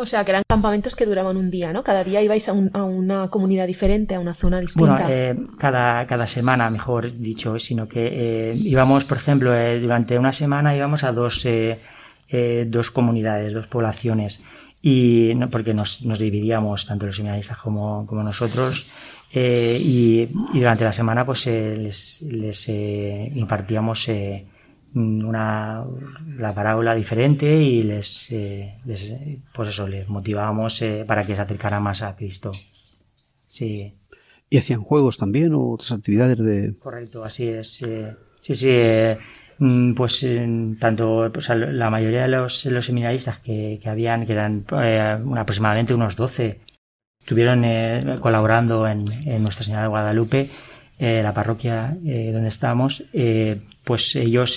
[0.00, 1.82] O sea, que eran campamentos que duraban un día, ¿no?
[1.82, 4.92] Cada día ibais a, una comunidad diferente, a una zona distinta.
[4.92, 10.16] Bueno, eh, cada, cada semana, mejor dicho, sino que eh, íbamos, por ejemplo, eh, durante
[10.16, 11.44] una semana íbamos a dos,
[12.30, 14.44] dos comunidades, dos poblaciones,
[14.82, 18.92] y no, porque nos, nos dividíamos, tanto los seminaristas como, como nosotros,
[19.32, 24.08] y, y, durante la semana pues les, les impartíamos
[24.94, 25.84] una
[26.38, 29.12] la parábola diferente y les, eh, les
[29.54, 32.52] pues eso les motivábamos eh, para que se acercaran más a Cristo.
[33.46, 33.94] Sí.
[34.50, 38.70] Y hacían juegos también o otras actividades de correcto así es eh, sí sí
[39.96, 40.26] pues
[40.80, 44.64] tanto la mayoría de los, seminaristas que, habían que eran
[45.36, 46.60] aproximadamente unos 12
[47.20, 49.04] estuvieron colaborando en,
[49.42, 50.50] Nuestra Señora de Guadalupe
[51.00, 53.04] la parroquia donde estamos
[53.88, 54.56] pues ellos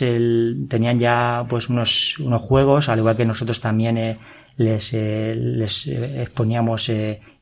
[0.68, 4.20] tenían ya pues unos, unos juegos, al igual que nosotros también eh,
[4.58, 6.92] les, eh, les eh, exponíamos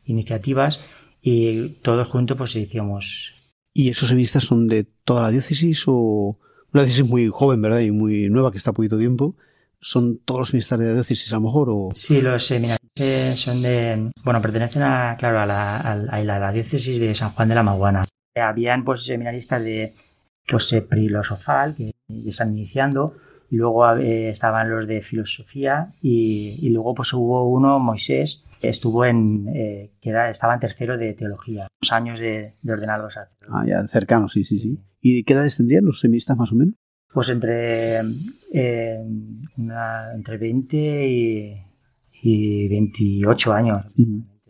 [0.06, 0.82] iniciativas
[1.19, 3.34] y todos juntos pues hicimos.
[3.74, 6.38] ¿Y esos seminaristas son de toda la diócesis o
[6.74, 9.36] una diócesis muy joven, verdad, y muy nueva que está a poquito tiempo?
[9.82, 11.70] ¿Son todos los seminaristas de la diócesis a lo mejor?
[11.70, 11.90] O...
[11.94, 16.52] Sí, los seminaristas son de, bueno, pertenecen a, claro, a la, a la, a la
[16.52, 18.06] diócesis de San Juan de la Maguana.
[18.36, 19.94] Habían pues seminaristas de
[20.48, 21.92] pues Filosofal, que
[22.26, 23.16] están iniciando,
[23.50, 29.06] y luego eh, estaban los de filosofía, y, luego pues hubo uno, Moisés, que estuvo
[29.06, 33.08] en, eh, que era, estaba en tercero de teología, dos años de, de ordenado
[33.50, 34.80] Ah, ya, cercano, sí, sí, sí.
[35.02, 36.76] ¿Y qué edades tendrían los seministas más o menos?
[37.14, 38.00] Pues entre,
[38.54, 39.00] eh,
[40.16, 41.64] entre 20 y,
[42.22, 43.96] y 28 años.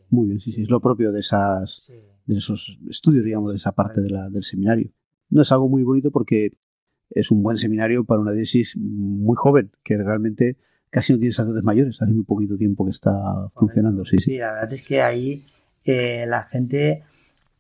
[0.10, 1.92] Muy bien, sí, sí, es lo propio de esas
[2.26, 4.92] de esos estudios, digamos, de esa parte de la, del seminario
[5.30, 6.52] no es algo muy bonito porque
[7.12, 10.58] es un buen seminario para una diócesis muy joven, que realmente
[10.90, 13.12] casi no tiene sacerdotes mayores, hace muy poquito tiempo que está
[13.56, 14.06] funcionando.
[14.06, 14.38] Sí, sí.
[14.38, 15.42] la verdad es que ahí
[15.86, 17.04] eh, la gente,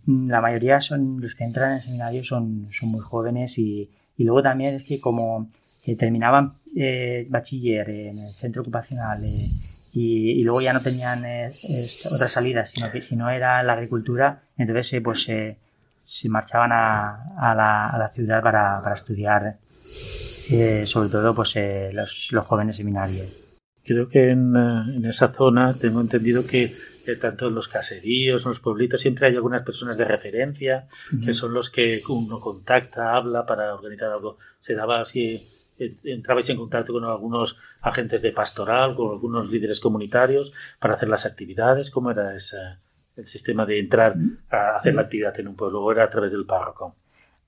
[0.05, 4.23] la mayoría son los que entran en el seminario son, son muy jóvenes y, y
[4.23, 5.49] luego también es que como
[5.85, 12.31] eh, terminaban eh, bachiller en el centro ocupacional y, y, luego ya no tenían otras
[12.31, 15.27] salidas, sino que si no era la agricultura, entonces pues
[16.09, 19.57] se marchaban a, a, la, a la, ciudad para, para estudiar,
[20.51, 23.59] eh, sobre todo pues eh, los, los, jóvenes seminarios.
[23.83, 26.71] Creo que en, eh, en, esa zona tengo entendido que
[27.07, 31.15] eh, tanto en los caseríos, en los pueblitos, siempre hay algunas personas de referencia uh
[31.15, 31.25] -huh.
[31.25, 34.37] que son los que uno contacta, habla para organizar algo.
[34.59, 35.39] Se daba así,
[36.03, 41.25] entrabais en contacto con algunos agentes de pastoral, con algunos líderes comunitarios para hacer las
[41.25, 41.89] actividades.
[41.89, 42.79] ¿Cómo era esa?
[43.19, 44.15] el sistema de entrar
[44.49, 46.95] a hacer la actividad en un pueblo, o era a través del párroco?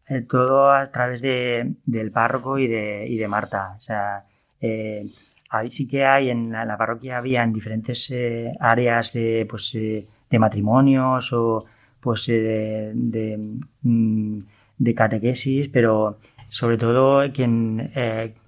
[0.08, 3.76] Eh, todo a través de, del párroco y de, y de Marta.
[3.78, 4.26] O sea,
[4.60, 5.06] eh,
[5.52, 10.06] ahí sí que hay, en la, parroquia había en diferentes eh, áreas de, pues, eh,
[10.30, 11.66] de matrimonios o
[12.00, 13.38] pues de, de,
[13.84, 14.40] mm,
[14.78, 16.18] de, catequesis, pero
[16.50, 17.92] sobre todo quien,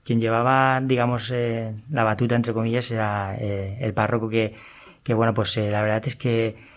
[0.03, 4.55] quien llevaba, digamos, eh, la batuta, entre comillas, era eh, el párroco que,
[5.03, 6.73] que bueno, pues la verdad es que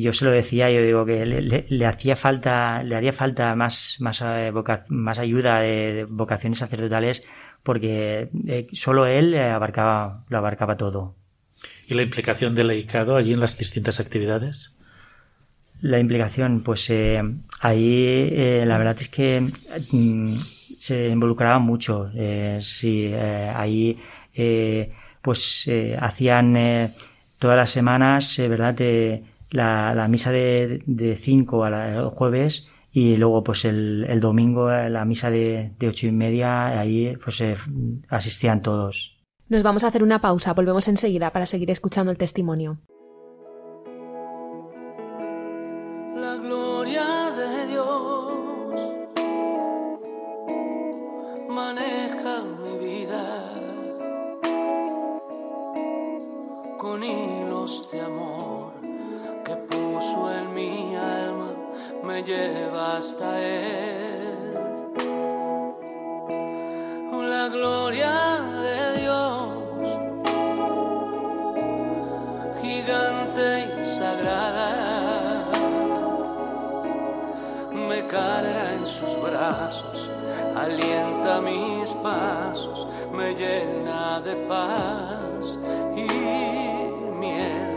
[0.00, 4.24] yo se lo decía, yo digo que le, hacía falta, le haría falta más, más,
[4.88, 7.24] más ayuda de vocaciones sacerdotales
[7.62, 8.28] porque
[8.72, 11.14] solo él abarcaba, lo abarcaba todo.
[11.88, 14.74] ¿Y la implicación del laicado allí en las distintas actividades?
[15.80, 17.22] La implicación, pues eh,
[17.60, 22.10] ahí eh, la verdad es que mm, se involucraba mucho.
[22.14, 23.98] Eh, sí, ahí
[25.22, 25.68] pues
[26.00, 26.56] hacían
[27.38, 28.76] todas las semanas, ¿verdad?
[29.50, 32.68] la, la, misa de 5 a la, jueves
[32.98, 37.42] y luego pues el, el domingo la misa de, de ocho y media ahí pues
[38.08, 39.16] asistían todos.
[39.48, 42.78] Nos vamos a hacer una pausa, volvemos enseguida para seguir escuchando el testimonio.
[62.22, 64.54] Lleva hasta Él.
[67.28, 69.88] La gloria de Dios,
[72.62, 74.70] gigante y sagrada,
[77.88, 80.10] me carga en sus brazos,
[80.56, 85.58] alienta mis pasos, me llena de paz
[85.96, 86.08] y
[87.18, 87.68] miel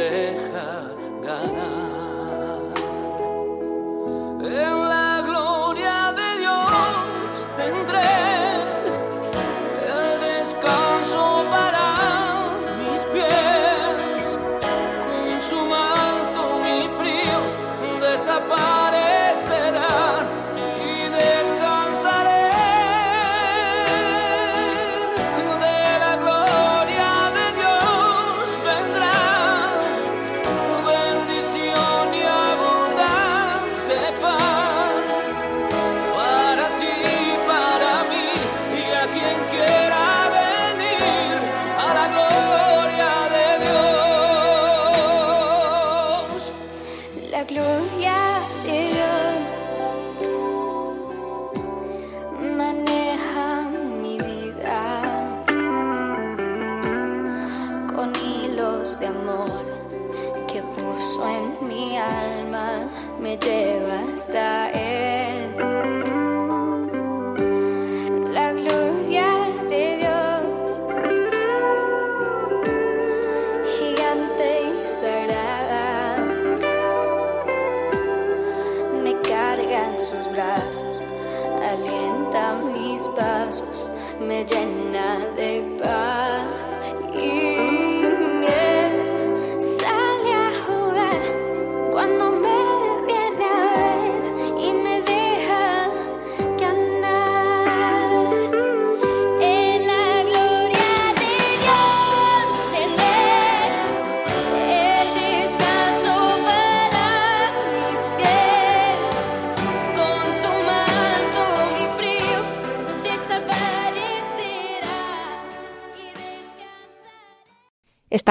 [0.00, 0.59] deja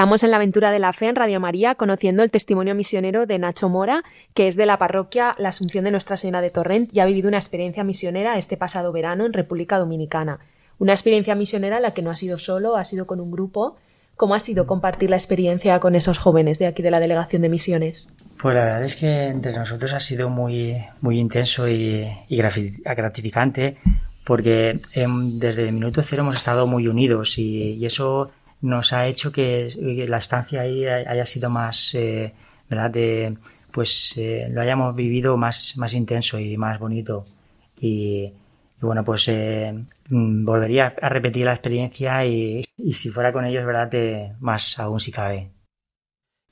[0.00, 3.38] Estamos en la aventura de la fe en Radio María conociendo el testimonio misionero de
[3.38, 7.00] Nacho Mora, que es de la parroquia La Asunción de Nuestra Señora de Torrent y
[7.00, 10.38] ha vivido una experiencia misionera este pasado verano en República Dominicana.
[10.78, 13.76] Una experiencia misionera la que no ha sido solo, ha sido con un grupo.
[14.16, 17.50] ¿Cómo ha sido compartir la experiencia con esos jóvenes de aquí de la Delegación de
[17.50, 18.10] Misiones?
[18.40, 23.76] Pues la verdad es que entre nosotros ha sido muy, muy intenso y, gratificante
[24.24, 28.30] porque em, desde el minuto cero hemos estado muy unidos y eso
[28.62, 29.74] nos ha hecho que,
[30.08, 32.32] la estancia ahí haya sido más, eh,
[32.68, 32.90] ¿verdad?
[32.90, 33.36] De,
[33.72, 37.24] pues eh, lo hayamos vivido más, más intenso y más bonito.
[37.80, 38.32] Y,
[38.80, 39.72] bueno, pues eh,
[40.08, 44.36] mm, volvería a repetir la experiencia y, si fuera con ellos, ¿verdad?
[44.40, 45.50] más aún si cabe.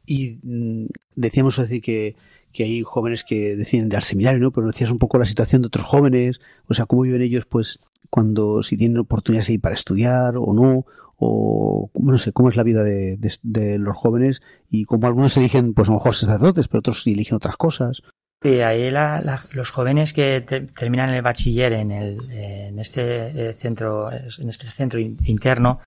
[0.07, 2.17] Y mm, decíamos decir que,
[2.53, 4.53] que hay jóvenes que deciden dar seminario, ¿no?
[4.53, 7.79] Pero decías un poco la situación de otros jóvenes, o sea, cómo viven ellos, pues,
[8.11, 10.87] cuando si tienen oportunidades ahí para estudiar o no,
[11.19, 14.41] o no sé cómo es la vida de, los jóvenes
[14.71, 18.03] y como algunos eligen pues a lo mejor sacerdotes pero otros eligen otras cosas.
[18.41, 20.41] Ahí los jóvenes que
[20.77, 25.81] terminan el bachiller en, el, en este eh, centro en este centro interno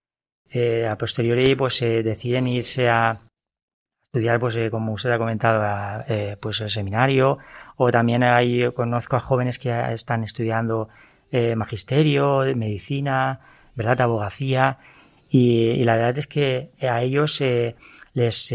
[0.50, 3.22] eh, a posteriori pues deciden irse a
[4.08, 5.64] estudiar, pues como usted ha comentado,
[6.42, 7.38] pues el seminario,
[7.78, 10.90] o también hay, conozco a jóvenes que están estudiando
[11.56, 13.40] magisterio, medicina,
[13.74, 14.02] ¿verdad?
[14.02, 14.80] abogacía,
[15.32, 17.42] y, la verdad es que a ellos
[18.14, 18.54] les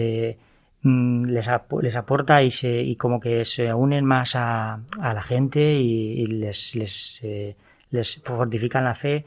[0.87, 1.49] Mm, les,
[1.83, 6.27] les aporta y, se, y como que se unen más a, a la gente y,
[6.27, 7.57] les, les, eh,
[7.91, 9.25] les, fortifican la fe.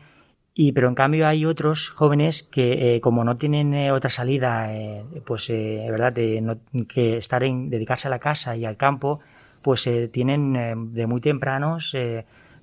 [0.54, 4.70] Y, pero en cambio hay otros jóvenes que eh, como no tienen eh, otra salida,
[5.26, 9.20] pues verdad, que estar en dedicarse a la casa y al campo,
[9.62, 11.94] pues tienen de muy tempranos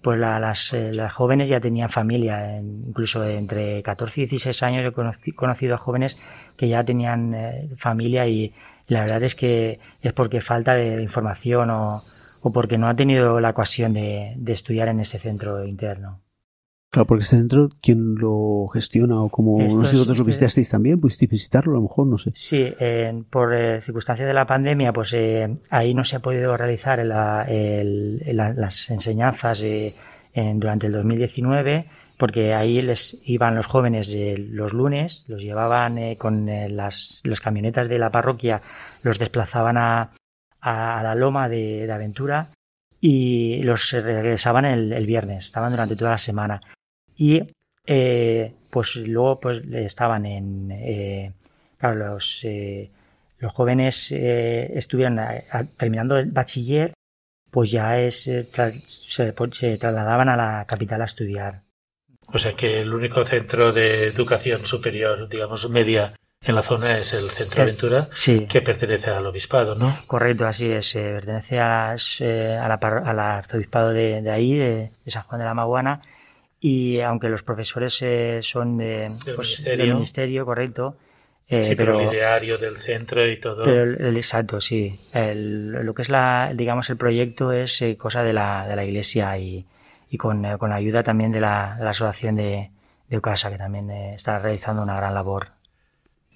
[0.07, 5.74] pues las, las, jóvenes ya tenían familia, incluso entre 14 y 16 años he conocido
[5.74, 6.16] a jóvenes
[6.57, 7.34] que ya tenían
[7.76, 8.54] familia y,
[8.86, 12.00] la verdad es que es porque falta de información o,
[12.40, 16.20] o porque no ha tenido la ocasión de, de, estudiar en ese centro interno.
[16.91, 20.70] Claro, porque este centro, ¿quién lo gestiona o como no sé si vosotros lo visitasteis
[20.70, 21.01] también?
[21.01, 21.72] ¿Pudisteis visitarlo?
[21.72, 22.30] A lo mejor, no sé.
[22.34, 26.57] Sí, eh, por eh, circunstancias de la pandemia, pues eh, ahí no se ha podido
[26.57, 29.62] realizar la, el, la, las enseñanzas
[30.34, 36.16] en, durante el 2019 porque ahí les iban los jóvenes los lunes, los llevaban eh,
[36.16, 38.61] con eh, las, camionetas de la parroquia,
[39.03, 40.12] los desplazaban a,
[40.61, 42.49] a, la loma de, Aventura
[43.01, 46.61] y los regresaban el, viernes, estaban durante toda la semana.
[47.16, 47.42] Y
[47.86, 51.34] eh, pues luego pues estaban en...
[51.78, 52.46] claro, los,
[53.38, 55.20] los jóvenes estuvieron
[55.78, 56.92] terminando el bachiller,
[57.50, 61.62] pues ya es, se trasladaban a la capital a estudiar.
[62.28, 67.12] O sea que el único centro de educación superior, digamos, media en la zona es
[67.14, 68.06] el Centro Aventura,
[68.48, 69.94] que pertenece al obispado, ¿no?
[70.06, 70.92] Correcto, así es.
[70.92, 76.02] pertenece a, eh, a la, al arzobispado de, ahí, de, San Juan de la Maguana,
[76.68, 79.94] y aunque los profesores eh, son de, del, pues, ministerio.
[79.94, 80.96] ministerio, correcto.
[81.48, 83.62] Eh, sí, pero, el ideario del centro y todo.
[83.64, 84.98] Pero el, exacto, sí.
[85.14, 89.64] lo que es la, digamos, el proyecto es cosa de la, de la iglesia y,
[90.10, 92.70] y con, eh, con la ayuda también de la, la Asociación de,
[93.08, 95.48] de UCASA, que también eh, está realizando una gran labor.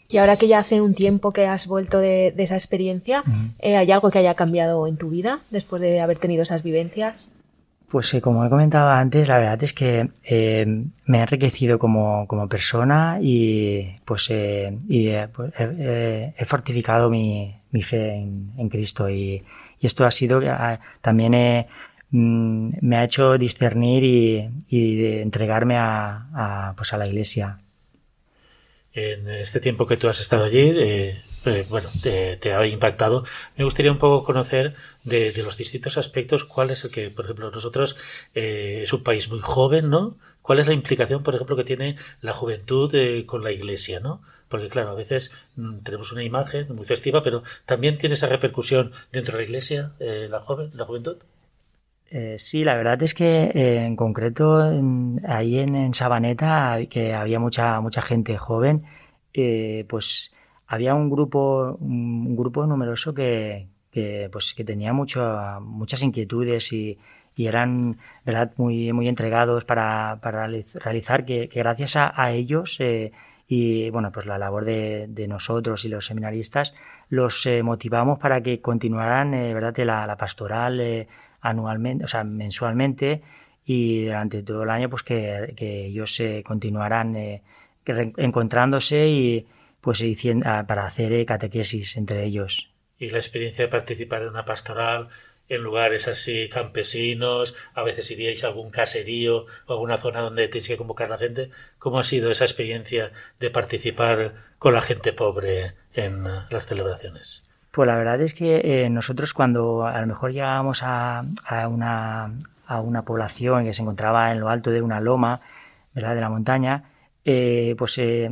[0.08, 3.22] Y ahora que ya hace un tiempo que has vuelto de, de esa experiencia,
[3.60, 7.30] eh, ¿hay algo que haya cambiado en tu vida después de haber tenido esas vivencias?
[7.90, 10.08] Pues como he comentado antes, la verdad es que
[11.06, 18.14] me ha enriquecido como, como persona y pues, y, pues, he fortificado mi, mi fe
[18.14, 19.42] en, en Cristo y,
[19.82, 20.40] esto ha sido
[21.00, 21.34] también
[22.12, 27.60] Mm, me ha hecho discernir y, y entregarme a, pues a la iglesia.
[28.92, 33.24] En este tiempo que tú has estado allí, eh, eh, bueno, te, ha impactado.
[33.56, 34.74] Me gustaría un poco conocer
[35.04, 37.96] de, los distintos aspectos cuál es el que, por ejemplo, nosotros
[38.34, 40.16] eh, es un país muy joven, ¿no?
[40.42, 44.22] ¿Cuál es la implicación, por ejemplo, que tiene la juventud eh, con la iglesia, ¿no?
[44.48, 48.92] Porque claro, a veces mm, tenemos una imagen muy festiva, pero también tiene esa repercusión
[49.12, 51.18] dentro de la iglesia, eh, la joven, la juventud.
[52.10, 54.58] Eh, sí, la verdad es que eh, en concreto
[55.28, 58.84] ahí en, Sabaneta, que había mucha mucha gente joven,
[59.32, 60.34] eh, pues
[60.66, 65.20] había un grupo un grupo numeroso que, que pues que tenía mucho,
[65.60, 66.98] muchas inquietudes y,
[67.36, 72.78] eran verdad muy muy entregados para, para realizar que, gracias a, ellos
[73.48, 76.74] y bueno pues la labor de, nosotros y los seminaristas
[77.08, 81.06] los motivamos para que continuaran verdad la, pastoral
[81.40, 83.22] anualmente, o sea, mensualmente
[83.64, 87.42] y durante todo el año pues que, ellos se continuarán eh,
[87.86, 89.46] encontrándose y
[89.80, 90.02] pues
[90.44, 92.70] ah, para hacer eh, catequesis entre ellos.
[93.00, 95.08] Y la experiencia de participar en una pastoral
[95.50, 100.68] en lugares así campesinos, a veces iríais a algún caserío o alguna zona donde tenéis
[100.68, 101.50] que convocar a la gente.
[101.80, 107.50] ¿Cómo ha sido esa experiencia de participar con la gente pobre en las celebraciones?
[107.72, 112.32] Pues la verdad es que eh, nosotros cuando a lo mejor llegábamos a, a, una,
[112.66, 115.40] a una población que se encontraba en lo alto de una loma,
[115.94, 116.14] ¿verdad?
[116.14, 116.84] de la montaña,
[117.24, 118.30] eh, pues eh,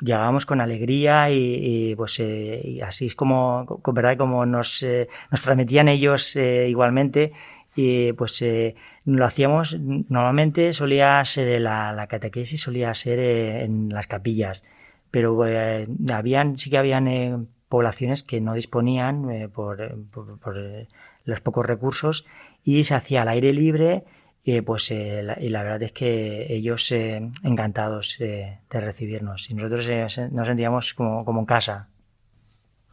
[0.00, 4.82] llegábamos con alegría y, y pues eh, y así es como, con, verdad como nos,
[4.82, 7.32] eh, nos transmitían ellos eh, igualmente
[7.74, 8.42] y pues
[9.04, 14.62] lo hacíamos normalmente solía ser la, la catequesis solía ser en las capillas
[15.10, 15.44] pero
[16.08, 17.06] habían sí que habían
[17.68, 20.88] poblaciones que no disponían eh, por, eh, por, por eh,
[21.24, 22.26] los pocos recursos
[22.64, 24.04] y se hacía al aire libre
[24.46, 29.88] y pues la, y la verdad es que ellos encantados de recibirnos y nosotros
[30.30, 31.88] nos sentíamos como, como en casa.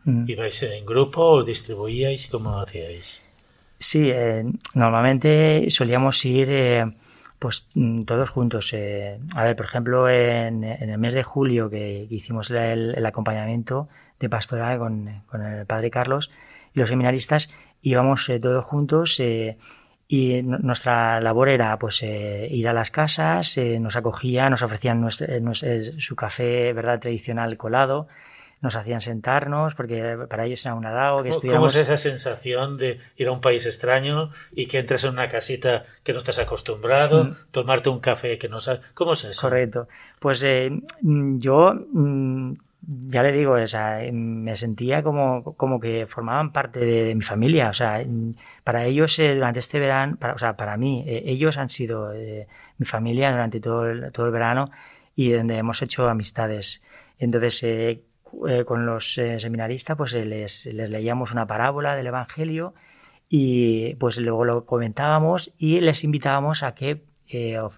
[0.04, 0.26] Mm.
[0.28, 2.28] ¿Ibais en grupo o distribuíais?
[2.28, 3.24] ¿Cómo hacíais?
[3.80, 4.12] Sí,
[4.74, 6.50] normalmente solíamos ir
[7.44, 8.72] Pues mm, todos juntos.
[8.72, 14.30] Eh, a ver, por ejemplo, en, el mes de julio que, hicimos el, acompañamiento de
[14.30, 16.32] pastoral con, el padre Carlos
[16.74, 17.50] y los seminaristas,
[17.82, 19.58] íbamos eh, todos juntos eh,
[20.08, 26.74] y nuestra labor era pues ir a las casas, nos acogían, nos ofrecían su café
[26.74, 28.08] verdad tradicional colado,
[28.64, 31.74] nos hacían sentarnos, porque para ellos era un halago que estuviéramos...
[31.74, 35.30] ¿Cómo es esa sensación de ir a un país extraño y que entres en una
[35.30, 37.36] casita que no estás acostumbrado, mm.
[37.52, 38.80] tomarte un café que no sabes?
[38.94, 39.50] ¿Cómo es eso?
[39.50, 39.90] Correcto.
[40.18, 42.54] Pues eh, yo, mm,
[42.86, 47.70] ya le digo, o sea, me sentía como, como que formaban parte de, mi familia.
[47.70, 48.04] O sea,
[48.64, 52.12] para ellos eh, durante este verano, para, o sea, para mí, eh, ellos han sido
[52.78, 54.70] mi familia durante todo el, todo el verano
[55.16, 56.84] y donde hemos hecho amistades.
[57.20, 57.64] Entonces,
[58.48, 62.74] eh, con los eh, seminaristas, pues eh, les, leíamos una parábola del Evangelio
[63.30, 67.04] y pues luego lo comentábamos y les invitábamos a que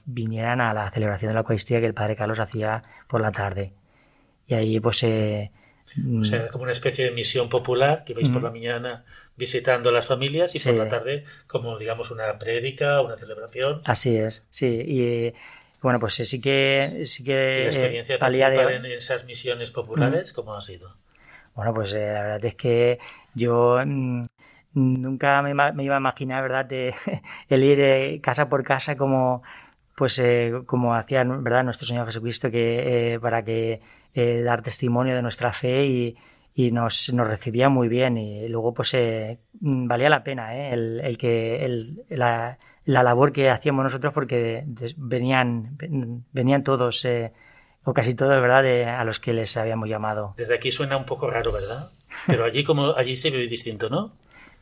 [0.06, 3.74] vinieran a la celebración de la Eucaristía que el Padre Carlos hacía por la tarde.
[4.48, 5.04] Y ahí pues...
[5.96, 9.06] Mm, o sea, como una especie de misión popular que vais por la mañana
[9.38, 13.82] visitando a las familias y por la tarde como digamos una prédica, una celebración.
[13.86, 14.82] Así es, sí.
[14.86, 15.34] Y
[15.82, 18.76] bueno, pues sí que sí que ¿La experiencia de...
[18.76, 20.36] en esas misiones populares mm.
[20.36, 20.96] cómo ha sido?
[21.54, 23.00] Bueno, pues eh, la verdad es que
[23.34, 24.26] yo mm,
[24.74, 25.52] nunca me,
[25.84, 26.93] iba a imaginar, ¿verdad?, de,
[27.50, 29.43] el ir eh, casa por casa como
[29.96, 33.80] pues eh, como hacía verdad nuestro Señor Jesucristo que para que
[34.16, 36.18] dar testimonio de nuestra fe y,
[36.55, 41.18] y nos, nos recibía muy bien y luego pues mm, valía la pena el, el,
[41.18, 44.63] que el, la, la labor que hacíamos nosotros porque
[44.95, 45.78] venían,
[46.32, 47.34] venían todos, eh,
[47.84, 50.34] o casi todos, ¿verdad?, a los que les habíamos llamado.
[50.38, 51.89] Desde aquí suena un poco raro, ¿verdad?
[52.28, 54.13] Pero allí, como, allí se vive distinto, ¿no?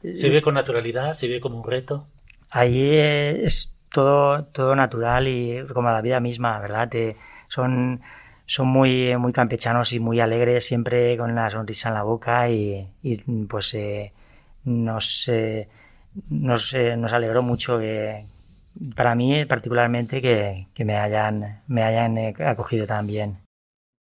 [0.01, 2.05] Se vive con naturalidad, se vive como un reto.
[2.49, 6.89] Allí es todo, todo natural y como la vida misma, ¿verdad?
[7.47, 8.01] son,
[8.53, 12.87] son muy, muy campechanos y muy alegres, siempre con una sonrisa en la boca y,
[13.47, 14.13] pues eh,
[14.65, 15.27] nos...
[15.29, 15.67] Eh,
[16.29, 18.25] nos, eh, nos alegró mucho que,
[18.95, 23.39] para mí particularmente que, me hayan, me hayan eh, acogido tan bien.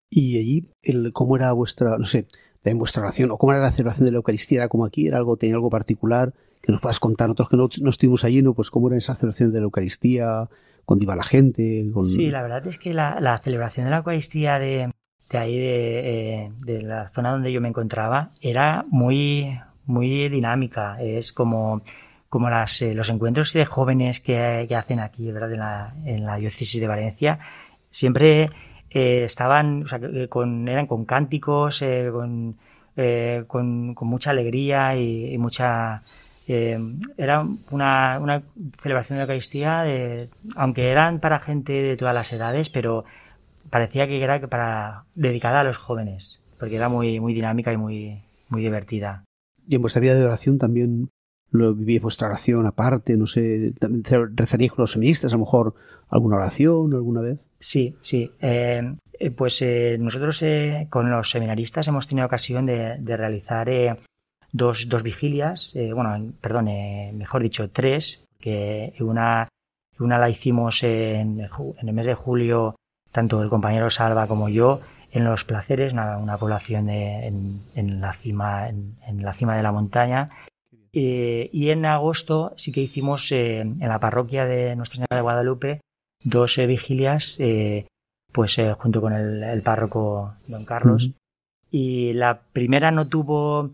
[0.09, 2.27] ¿Y allí el, cómo era vuestra, no sé,
[2.63, 4.59] en vuestra oración o cómo era la celebración de la Eucaristía?
[4.59, 5.07] ¿Era como aquí?
[5.07, 6.33] ¿Era algo, tenía algo particular?
[6.61, 8.53] Que nos puedas contar, nosotros que no, estuvimos allí, ¿no?
[8.53, 10.49] Pues cómo era esa celebración de la Eucaristía,
[10.85, 11.85] cuando iba la gente.
[12.03, 14.91] Sí, la verdad es que la, celebración de la Eucaristía de,
[15.29, 21.01] de ahí, de, eh, de la zona donde yo me encontraba, era muy, muy dinámica.
[21.01, 21.81] Es como,
[22.29, 25.51] como las, eh, los encuentros de jóvenes que, hacen aquí, ¿verdad?
[25.53, 27.39] En la, en la diócesis de Valencia.
[27.89, 28.49] Siempre
[28.91, 31.79] eh, estaban, o sea, con, eran con cánticos,
[32.11, 32.57] con,
[33.47, 36.03] con, con, mucha alegría y, mucha...
[36.47, 38.43] era una, una,
[38.81, 43.05] celebración de Eucaristía, de, aunque eran para gente de todas las edades, pero
[43.69, 48.21] parecía que era para dedicada a los jóvenes, porque era muy, muy dinámica y muy,
[48.49, 49.23] muy divertida.
[49.67, 51.09] Y en vuestra vida de oración también
[51.51, 53.73] lo vivís vuestra oración aparte, no sé,
[54.35, 55.73] rezaríais con los seministas, a lo mejor
[56.09, 57.39] alguna oración alguna vez.
[57.59, 58.31] Sí, sí.
[58.41, 60.43] Eh, eh, pues eh, nosotros
[60.89, 63.69] con los seminaristas hemos tenido ocasión de, realizar
[64.55, 66.65] dos, dos vigilias, bueno, perdón,
[67.17, 69.49] mejor dicho, tres, que una,
[69.99, 72.75] una la hicimos en, en, el mes de julio,
[73.11, 74.79] tanto el compañero Salva como yo,
[75.15, 80.29] en Los Placeres, una, población en, la cima, en, la cima de la montaña.
[80.91, 85.21] Eh, y en agosto sí que hicimos eh, en la parroquia de Nuestra Señora de
[85.21, 85.81] Guadalupe
[86.21, 87.37] dos eh, vigilias,
[88.33, 91.11] pues junto con el, párroco don Carlos.
[91.71, 93.71] Y la primera no tuvo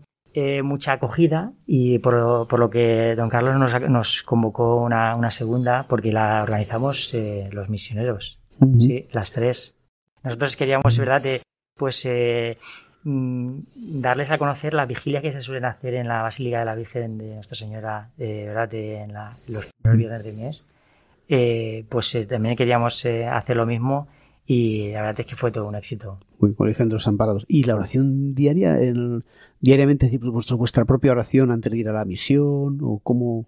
[0.62, 3.56] mucha acogida y por, lo que don Carlos
[3.88, 7.14] nos, convocó una, una, segunda porque la organizamos
[7.50, 8.38] los misioneros,
[8.78, 9.74] sí, las tres.
[10.22, 11.40] Nosotros queríamos, ¿verdad?, de,
[11.76, 12.58] pues eh,
[13.04, 13.60] mm,
[14.00, 17.18] darles a conocer la vigilia que se suelen hacer en la Basílica de la Virgen
[17.18, 19.12] de Nuestra Señora, eh, ¿verdad?, en
[19.48, 20.66] los primeros viernes de mes.
[21.28, 24.08] Eh, pues también queríamos hacer lo mismo
[24.46, 26.18] y la verdad es que fue todo un éxito.
[26.38, 27.44] Muy Colegio de los Amparados.
[27.48, 28.76] ¿Y la oración diaria?
[28.76, 29.24] El,
[29.60, 32.78] ¿Diariamente decir vuestra, vuestra propia oración antes de ir a la misión?
[32.82, 33.46] ¿O cómo...?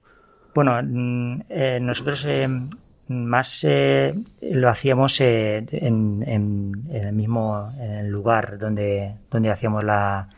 [0.55, 1.43] Bueno, mm,
[1.81, 2.27] nosotros
[3.09, 10.29] más eh, lo hacíamos eh, en, el mismo en el lugar donde, donde hacíamos la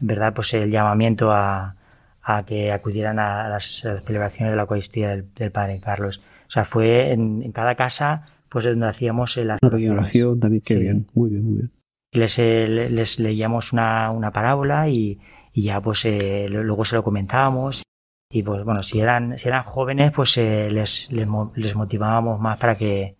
[0.00, 1.76] verdad pues el llamamiento a,
[2.22, 6.20] a que acudieran a las celebraciones de la Eucaristía del, Padre Carlos.
[6.48, 11.30] O sea, fue en, cada casa pues donde hacíamos la oración también, qué bien, muy
[11.30, 11.70] bien, muy bien.
[12.12, 15.18] Les, eh, les leíamos una, una parábola y,
[15.52, 17.84] y ya pues luego se lo comentábamos
[18.32, 21.26] y pues bueno, si eran, si eran jóvenes, pues eh, les, les,
[21.56, 23.16] les, motivábamos más para que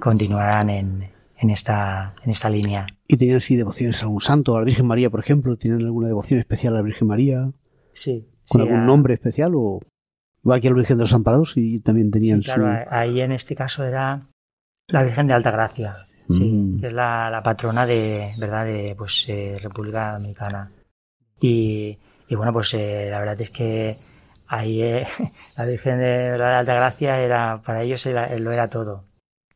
[0.00, 1.08] continuaran en,
[1.38, 2.86] en, esta, en esta línea.
[3.08, 5.56] ¿Y tenían así devociones a algún santo, a la Virgen María, por ejemplo?
[5.56, 7.50] ¿Tienen alguna devoción especial a la Virgen María?
[7.92, 8.26] Sí.
[8.48, 9.80] ¿Con sí, algún a- nombre especial o
[10.42, 12.94] igual que la Virgen de los Amparados y también tenían Sí, claro, su...
[12.94, 14.26] ahí en este caso era
[14.92, 16.80] la Virgen de Alta Gracia, sí, Mm.
[16.80, 18.64] que es la, la patrona de, ¿verdad?
[18.64, 20.70] de pues, eh, República Dominicana.
[21.40, 23.96] Y, y bueno, pues eh, la verdad es que
[24.48, 25.06] ahí eh,
[25.56, 26.50] la Virgen de, ¿verdad?
[26.50, 29.04] de Alta Gracia era, para ellos era- lo era todo.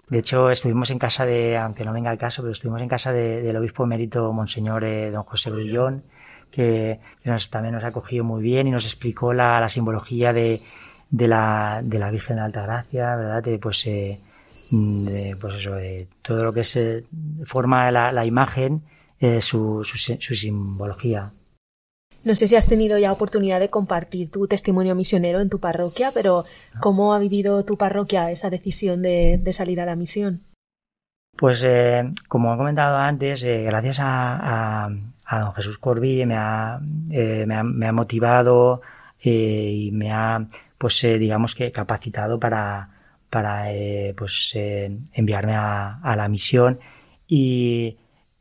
[0.09, 3.13] De hecho, estuvimos en casa de, aunque no venga el caso, pero estuvimos en casa
[3.13, 6.03] de- del obispo emérito Monseñor eh, don José Grullón,
[6.51, 10.33] que, que nos, también nos ha acogido muy bien y nos explicó la, la simbología
[10.33, 10.61] de,
[11.11, 13.43] de, la, de la Virgen de Alta Gracia, ¿verdad?
[13.43, 14.34] De, pues, eh, mm,
[15.05, 17.05] de, pues eso, de todo lo que se
[17.45, 18.83] forma la, la imagen,
[19.21, 21.31] eh, su, su, su simbología.
[22.25, 26.11] No sé si has tenido ya oportunidad de compartir tu testimonio misionero en tu parroquia,
[26.15, 26.45] pero
[26.81, 30.41] ¿cómo ha vivido tu parroquia esa decisión de, de salir a la misión?
[31.37, 34.91] Pues eh, como he comentado antes, eh, gracias a, a,
[35.27, 38.81] a don Jesús Corbí me ha, eh, me ha, me ha motivado
[39.23, 40.47] eh, y me ha,
[40.79, 42.89] pues eh, digamos que capacitado para,
[43.35, 46.81] para eh, pues eh, enviarme a, a la misión
[47.29, 47.97] y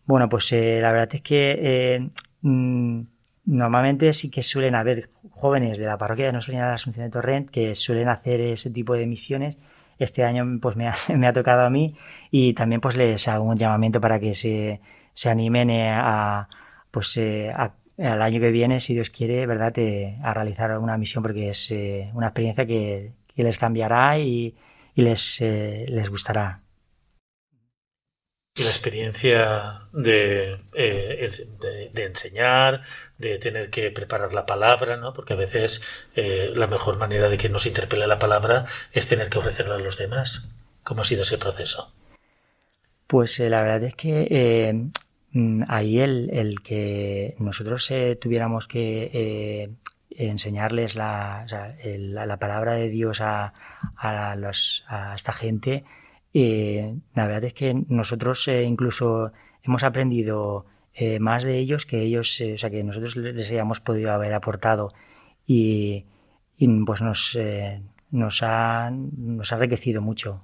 [0.05, 2.09] bueno, pues eh, la verdad es que eh,
[2.41, 3.01] mm,
[3.45, 7.05] normalmente sí que suelen haber jóvenes de la parroquia de Nuestra Señora de la Asunción
[7.05, 9.57] de Torrent que suelen hacer ese tipo de misiones.
[9.99, 11.95] Este año pues me ha, me ha tocado a mí
[12.31, 14.79] y también pues les hago un llamamiento para que se,
[15.13, 16.47] se animen eh, a
[16.91, 19.73] pues eh, a- al año que viene, si Dios quiere, verdad,
[20.23, 21.71] a realizar una misión porque es
[22.13, 24.55] una experiencia que, que les cambiará y,
[24.95, 26.61] y les, eh, les gustará.
[28.55, 31.29] Y la experiencia de, eh,
[31.59, 32.83] de, de enseñar,
[33.17, 35.11] de tener que preparar la palabra, ¿no?
[35.11, 35.81] Porque a veces
[36.15, 39.79] eh, la mejor manera de que nos interpele la palabra es tener que ofrecerla a
[39.79, 40.49] los demás.
[40.83, 41.91] ¿Cómo ha sido ese proceso?
[43.07, 44.91] Pues eh, la verdad es que
[45.31, 47.91] mm, ahí el, el que nosotros
[48.21, 49.71] tuviéramos que
[50.17, 53.53] enseñarles la, o sea, el- la, la palabra de Dios a,
[53.95, 55.83] a, los- a esta gente,
[56.33, 59.31] eh, la verdad es que nosotros eh, incluso
[59.63, 63.79] hemos aprendido eh, más de ellos que ellos, eh, o sea, que nosotros les hayamos
[63.79, 64.93] podido haber aportado
[65.47, 66.05] y,
[66.57, 70.43] y, pues nos, eh, nos, ha, nos ha enriquecido mucho.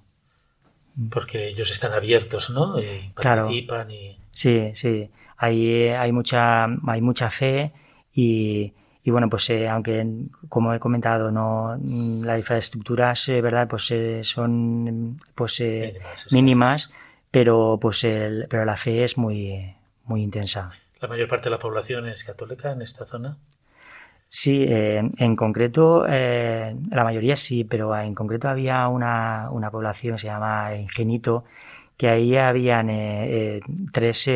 [1.12, 2.80] Porque ellos están abiertos, ¿no?
[2.80, 3.44] Y Claro.
[3.44, 4.18] participan y...
[4.32, 5.10] Sí, sí.
[5.38, 7.72] Hay, eh, hay mucha, hay mucha fe
[8.14, 8.74] y,
[9.04, 10.06] y bueno, pues eh, aunque
[10.50, 11.78] como he comentado, no
[12.26, 16.94] las infraestructuras, eh, verdad, pues eh, son pues eh, Mínimas, mínimas,
[17.32, 19.74] pero pues el, pero la fe es muy,
[20.06, 20.70] muy intensa.
[21.00, 23.38] La mayor parte de la población es católica en esta zona.
[24.32, 30.28] Sí, en concreto, la mayoría sí, pero en concreto había una, una población que se
[30.28, 31.46] llama Ingenito,
[31.98, 32.92] que ahí habían
[33.92, 34.30] tres,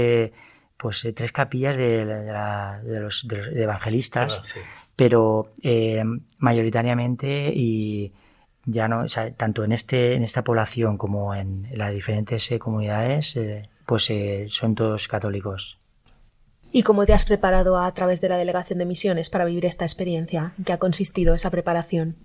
[0.77, 4.59] pues, eh, tres capillas de, de la- de los, de los evangelistas, Ah, sí.
[4.95, 6.03] pero eh,
[6.37, 8.13] mayoritariamente y
[8.65, 12.59] ya no, o sea, tanto en este, en esta población como en las diferentes eh,
[12.59, 15.77] comunidades, eh, pues eh, son todos católicos.
[16.71, 19.85] ¿Y cómo te has preparado a través de la delegación de misiones para vivir esta
[19.85, 20.53] experiencia?
[20.57, 22.15] ¿En qué ha consistido esa preparación?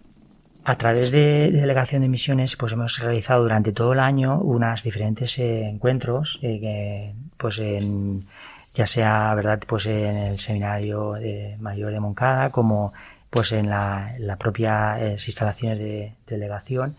[0.69, 4.83] A través de, de Delegación de Misiones, pues hemos realizado durante todo el año unos
[4.83, 8.27] diferentes eh, encuentros, eh, pues en,
[8.75, 12.93] ya sea, verdad, pues en el seminario de mayor de Moncada, como
[13.31, 15.85] pues en la, la propia eh, instalaciones de,
[16.27, 16.93] de delegación,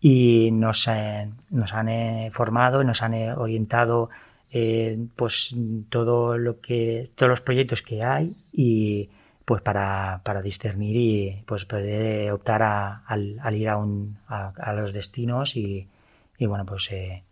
[0.00, 0.88] y nos,
[1.50, 4.08] nos han formado, nos han orientado
[5.14, 5.54] pues
[5.90, 9.10] todo lo que, todos los proyectos que hay y
[9.50, 14.72] pues para, para discernir y pues poder optar a, al, ir a, un, a, a
[14.74, 15.88] los destinos y,
[16.38, 17.24] y bueno pues eh,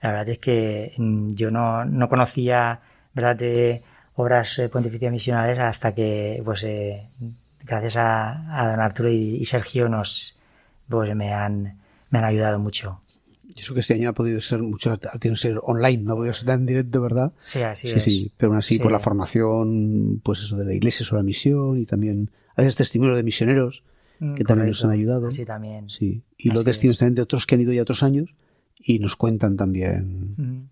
[0.00, 2.80] la verdad es que mm, yo no, no conocía
[3.14, 3.80] verdad de
[4.16, 7.06] obras eh, pontificias misionales hasta que pues eh,
[7.62, 10.36] gracias a, a don Arturo y, y Sergio nos
[10.88, 11.78] pues me han
[12.10, 13.01] me han ayudado mucho
[13.54, 16.12] Y eso que este año ha podido ser mucho, ha tenido que ser online, no
[16.14, 17.32] ha podido ser tan directo, ¿verdad?
[17.46, 18.80] sí así sí, es sí, pero aún así Sí.
[18.82, 22.76] por la formación, pues eso de la iglesia sobre la misión y también a veces
[22.76, 23.82] testimonio de misioneros
[24.20, 25.28] Mm, que también nos han ayudado.
[25.28, 26.98] así también Sí, y los Así testimonios es.
[27.00, 28.34] también de otros que han ido ya otros años
[28.78, 30.68] y nos cuentan también Mm.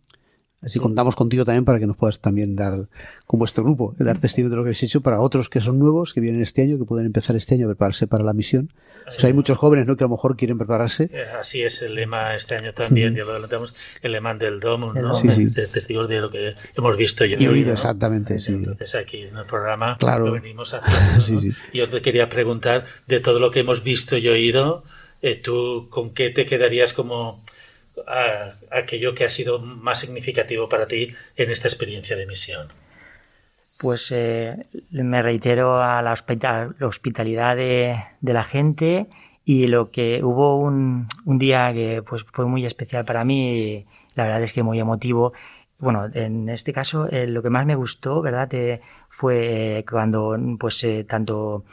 [0.62, 2.86] Así contamos contigo también para que nos puedas también dar,
[3.26, 6.12] con vuestro grupo, dar testimonio de lo que habéis hecho para otros que son nuevos,
[6.12, 8.70] que vienen este año, que pueden empezar este año a prepararse para la misión.
[9.08, 9.96] O sea, hay muchos jóvenes ¿no?
[9.96, 11.04] que a lo mejor quieren prepararse.
[11.12, 14.92] Eh, Así es el lema este año también, ya lo adelantamos, el lema del DOM,
[14.94, 15.14] ¿no?
[15.14, 15.46] Sí, sí.
[15.46, 17.72] De testigos de lo que hemos visto y Y oído, ¿no?
[17.72, 18.52] exactamente, sí.
[18.52, 20.26] Entonces aquí en el programa Claro.
[20.26, 21.22] lo venimos haciendo.
[21.24, 21.40] Sí, ¿no?
[21.40, 21.50] sí.
[21.72, 24.84] Y Yo te quería preguntar, de todo lo que hemos visto y oído,
[25.22, 27.42] eh, ¿tú con qué te quedarías como
[28.70, 32.68] aquello que ha sido más significativo para ti en esta experiencia de misión?
[33.80, 39.06] Pues eh, me reitero a la, hospita- la hospitalidad de, la gente
[39.44, 44.42] y lo que hubo un, día que pues fue muy especial para mí, la verdad
[44.42, 45.32] es que muy emotivo.
[45.78, 48.52] Bueno, en este caso eh, lo que más me gustó, ¿verdad?
[48.52, 51.64] Eh, fue eh, cuando pues tanto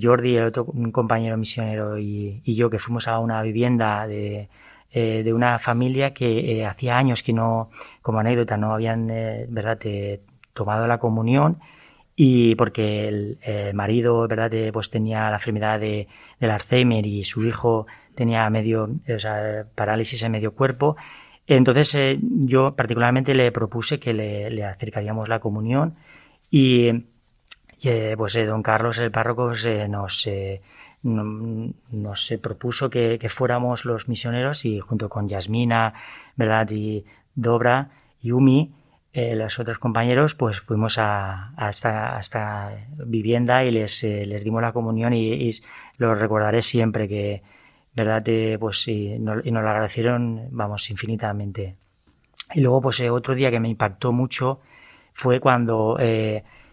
[0.00, 4.48] Jordi, el otro compañero misionero y, y yo que fuimos a una vivienda de,
[4.94, 7.70] eh, de una familia que eh, hacía años que no,
[8.02, 9.78] como anécdota, no habían, eh, ¿verdad?,
[10.52, 11.60] tomado la comunión
[12.14, 13.38] y porque el,
[13.72, 19.18] marido, ¿verdad?, pues tenía la enfermedad de, del Alzheimer y su hijo tenía medio, o
[19.18, 20.96] sea, parálisis en medio cuerpo.
[21.46, 25.96] Entonces yo particularmente le propuse que le, acercaríamos la comunión
[26.50, 26.92] y,
[28.16, 29.52] pues don Carlos, el párroco,
[29.88, 30.28] nos,
[31.02, 35.94] no- nos eh, propuso que, fuéramos los misioneros y junto con Yasmina,
[36.36, 36.70] ¿verdad?
[36.70, 37.90] Y Dobra
[38.20, 38.72] y Umi,
[39.12, 42.16] eh, los otros compañeros, pues fuimos a, esta,
[43.04, 45.50] vivienda y les, eh, les dimos la comunión y, y
[45.98, 47.42] lo recordaré siempre que,
[47.94, 48.22] ¿verdad?
[48.26, 51.76] Eh, pues y, no- nos lo agradecieron, vamos, infinitamente.
[52.54, 54.60] Y luego, pues otro día que me impactó mucho
[55.14, 55.98] fue cuando,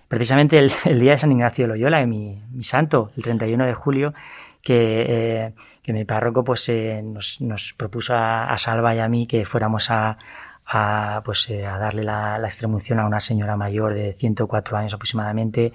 [0.10, 4.14] precisamente el, día de San Ignacio de Loyola, mi, mi santo, el 31 de julio,
[4.62, 9.26] que, eh, que mi párroco pues eh, nos, nos propuso a, Salva y a mí
[9.26, 10.18] que fuéramos a,
[11.24, 15.72] pues, eh, a darle la, la extremunción a una señora mayor de 104 años aproximadamente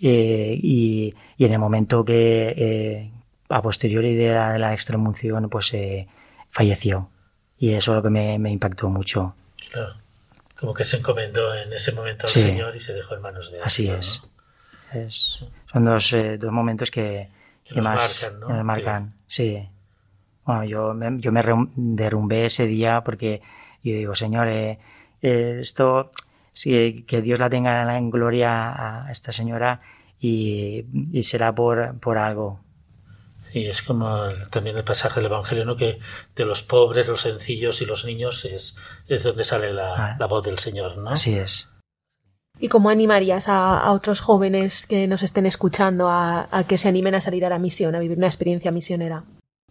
[0.00, 3.10] eh, y, en el momento que
[3.48, 5.74] a posteriori de la, de extremunción pues
[6.50, 7.10] falleció
[7.58, 9.34] y eso es lo que me, me impactó mucho.
[9.70, 9.96] Claro.
[10.62, 12.40] Como que se encomendó en ese momento al Sí.
[12.40, 13.66] Señor y se dejó en manos de Dios.
[13.66, 13.96] Así ¿no?
[13.96, 14.22] es.
[14.92, 17.28] Es- son dos, eh, dos momentos que,
[17.64, 18.48] Que que nos más marcan, ¿no?
[18.48, 19.12] nos marcan.
[19.26, 19.68] Sí.
[20.44, 21.42] Bueno, yo me, yo me
[21.74, 23.42] derrumbé ese día porque
[23.82, 24.78] yo digo, Señor, eh,
[25.20, 26.12] eh, esto,
[26.52, 29.80] sí, que Dios la tenga en gloria a esta señora
[30.20, 32.60] y, y será por, por algo.
[33.52, 34.08] Sí, es como
[34.50, 35.76] también el pasaje del Evangelio, ¿no?
[35.76, 35.98] Que
[36.34, 38.76] de los pobres, los sencillos y los niños es,
[39.08, 40.16] es donde sale la, Ah.
[40.18, 41.10] la voz del Señor, ¿no?
[41.10, 41.68] Así es.
[42.58, 46.88] ¿Y cómo animarías a, a otros jóvenes que nos estén escuchando a, a que se
[46.88, 49.24] animen a salir a la misión, a vivir una experiencia misionera?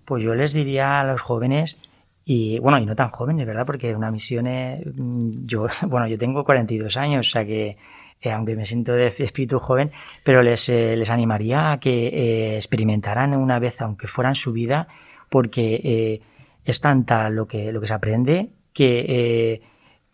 [0.06, 1.80] Pues yo les diría a los jóvenes,
[2.26, 3.66] y bueno, y no tan jóvenes, ¿verdad?
[3.66, 7.78] Porque una misión, es- mm, yo, bueno, yo tengo 42 años, o sea que,
[8.22, 9.92] eh, aunque me siento de espíritu joven,
[10.24, 14.54] pero les, eh, les animaría a que eh, experimentaran una vez, aunque fuera en su
[14.54, 14.88] vida,
[15.30, 16.22] porque
[16.64, 19.62] es tanta lo que, lo que se aprende que,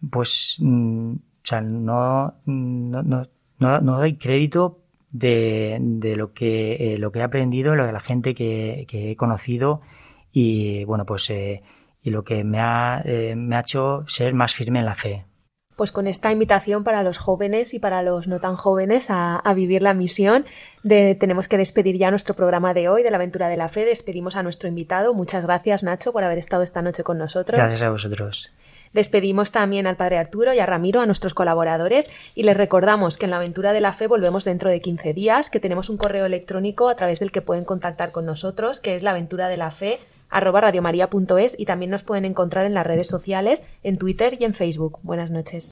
[0.09, 3.27] pues, mm, o sea, no, no, no,
[3.59, 8.35] no, doy crédito de, de lo que lo que he aprendido, lo de la gente
[8.35, 9.81] que, que he conocido
[10.31, 13.03] y bueno pues y lo que me ha,
[13.35, 15.25] me ha hecho ser más firme en la fe.
[15.77, 19.53] Pues con esta invitación para los jóvenes y para los no tan jóvenes a, a
[19.53, 20.45] vivir la misión,
[20.83, 23.85] de- tenemos que despedir ya nuestro programa de hoy de la aventura de la fe.
[23.85, 25.13] Despedimos a nuestro invitado.
[25.13, 27.57] Muchas gracias, Nacho, por haber estado esta noche con nosotros.
[27.57, 28.49] Gracias a vosotros.
[28.93, 33.25] Despedimos también al Padre Arturo y a Ramiro, a nuestros colaboradores, y les recordamos que
[33.25, 36.25] en la aventura de la fe volvemos dentro de 15 días, que tenemos un correo
[36.25, 39.69] electrónico a través del que pueden contactar con nosotros, que es la aventura de la
[39.71, 39.99] fe
[40.29, 44.53] arroba radiomaria.es y también nos pueden encontrar en las redes sociales, en Twitter y en
[44.53, 44.99] Facebook.
[45.03, 45.71] Buenas noches.